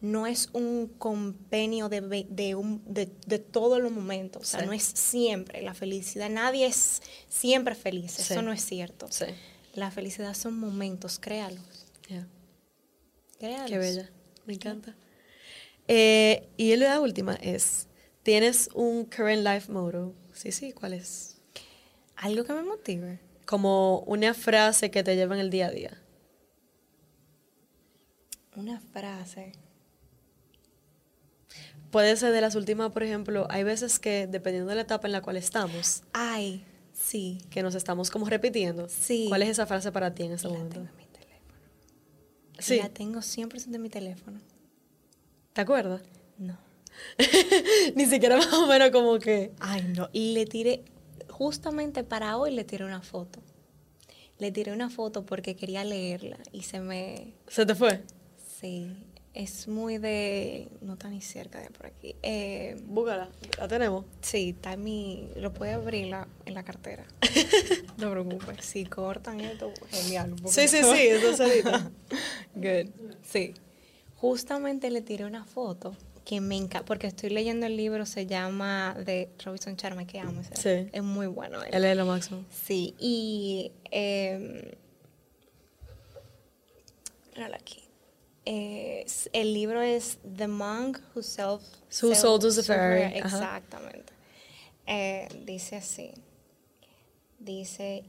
[0.00, 4.42] no es un compenio de, de, un- de, de todos los momentos.
[4.42, 4.66] O sea, Sí.
[4.66, 5.62] no es siempre.
[5.62, 8.12] La felicidad, nadie es siempre feliz.
[8.12, 8.32] Sí.
[8.32, 9.06] Eso no es cierto.
[9.10, 9.26] Sí.
[9.74, 11.81] La felicidad son momentos, créalos.
[12.08, 12.26] Ya.
[13.38, 13.70] créalos.
[13.70, 14.10] Qué bella.
[14.46, 14.94] Me encanta.
[15.88, 17.88] Eh, y la última es,
[18.22, 20.14] ¿tienes un current life motto?
[20.32, 21.40] Sí, sí, ¿cuál es?
[22.16, 23.18] Algo que me motive.
[23.46, 25.98] Como una frase que te lleva en el día a día.
[28.56, 29.52] Una frase.
[31.90, 35.12] Puede ser de las últimas, por ejemplo, hay veces que dependiendo de la etapa en
[35.12, 37.38] la cual estamos, Ay, sí.
[37.50, 38.88] que nos estamos como repitiendo.
[38.88, 39.26] Sí.
[39.28, 40.76] ¿Cuál es esa frase para ti en este la momento?
[40.80, 41.01] tengo.
[42.62, 42.78] Sí.
[42.78, 44.40] La tengo 100% en mi teléfono.
[45.52, 46.00] ¿Te acuerdas?
[46.38, 46.56] No.
[47.96, 49.52] Ni siquiera más o menos como que...
[49.58, 50.08] Ay, no.
[50.12, 50.84] Y le tiré,
[51.28, 53.40] justamente para hoy le tiré una foto.
[54.38, 57.34] Le tiré una foto porque quería leerla y se me...
[57.48, 58.02] ¿Se te fue?
[58.60, 58.96] Sí,
[59.34, 60.68] es muy de...
[60.82, 62.14] No está ni cerca de por aquí.
[62.22, 63.28] Eh, Búscala,
[63.58, 64.04] la tenemos.
[64.20, 65.28] sí, está en mi...
[65.36, 67.04] Lo puede abrir la- en la cartera.
[67.98, 68.64] no preocupes.
[68.64, 70.34] Si cortan esto, genial.
[70.46, 71.90] Sí, sí, sí, eso solita.
[72.54, 72.90] Good.
[73.22, 73.54] Sí.
[74.16, 78.94] Justamente le tiré una foto que me encanta, porque estoy leyendo el libro, se llama
[79.04, 80.54] de Robinson Charma, que amo ese.
[80.84, 80.90] Sí.
[80.92, 81.62] Es muy bueno.
[81.64, 81.74] él.
[81.74, 82.44] Él es lo máximo.
[82.50, 83.72] Sí, y...
[83.90, 84.76] Eh,
[87.54, 87.81] aquí.
[88.44, 91.62] Eh, el libro es The Monk Who Self...
[92.02, 93.16] Who Sold Lucifer, ajá.
[93.18, 94.12] Exactamente.
[94.86, 96.12] Eh, dice así.
[97.38, 98.04] Dice...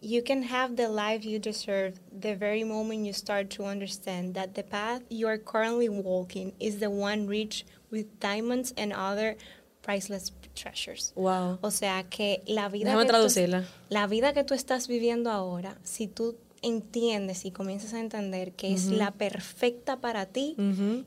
[0.00, 4.54] You can have the life you deserve the very moment you start to understand that
[4.54, 9.36] the path you are currently walking is the one rich with diamonds and other
[9.80, 11.12] priceless treasures.
[11.16, 11.58] Wow.
[11.62, 15.78] O sea que la vida Déjame que tú- la vida que tú estás viviendo ahora,
[15.84, 20.56] si tú entiendes y comienzas a entender que es la perfecta para ti,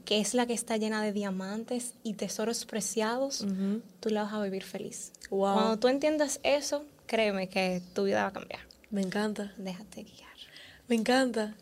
[0.06, 3.82] que es la que está llena de diamantes y tesoros preciados, Ujú.
[4.00, 5.12] tú la vas a vivir feliz.
[5.30, 5.54] Wow.
[5.54, 8.62] Cuando tú entiendas eso, créeme que tu vida va a cambiar.
[8.90, 9.54] Me encanta.
[9.58, 10.28] Déjate guiar.
[10.88, 11.56] Me encanta.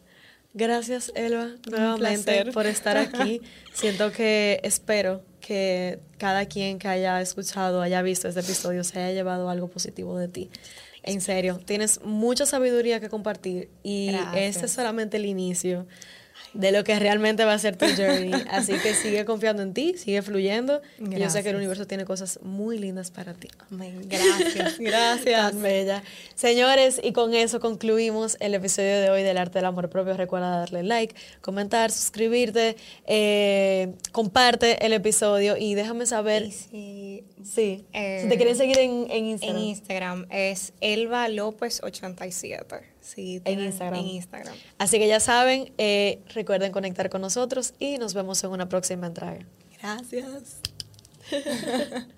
[0.54, 3.42] Gracias, Elba, nuevamente por estar aquí.
[3.74, 9.14] Siento que espero que cada quien que haya escuchado, haya visto este episodio, se haya
[9.14, 10.50] llevado algo positivo de ti.
[11.08, 14.36] En serio, tienes mucha sabiduría que compartir y Gracias.
[14.56, 15.86] este es solamente el inicio
[16.56, 18.32] de lo que realmente va a ser tu journey.
[18.50, 20.82] Así que sigue confiando en ti, sigue fluyendo.
[20.98, 21.46] y Yo sé que Gracias.
[21.48, 23.50] el universo tiene cosas muy lindas para ti.
[23.72, 24.02] Amén.
[24.08, 24.78] Gracias.
[24.80, 25.62] Gracias.
[25.62, 26.02] Bella.
[26.34, 30.16] Señores, y con eso concluimos el episodio de hoy del Arte del Amor Propio.
[30.16, 38.20] Recuerda darle like, comentar, suscribirte, eh, comparte el episodio y déjame saber si sí, eh,
[38.24, 39.58] si te quieren seguir en, en Instagram.
[39.58, 42.95] en Instagram es Elba López 87.
[43.06, 44.00] Sí, en Instagram.
[44.00, 44.56] En Instagram.
[44.80, 49.06] Así que ya saben, eh, recuerden conectar con nosotros y nos vemos en una próxima
[49.06, 49.46] entrega.
[49.80, 50.62] Gracias.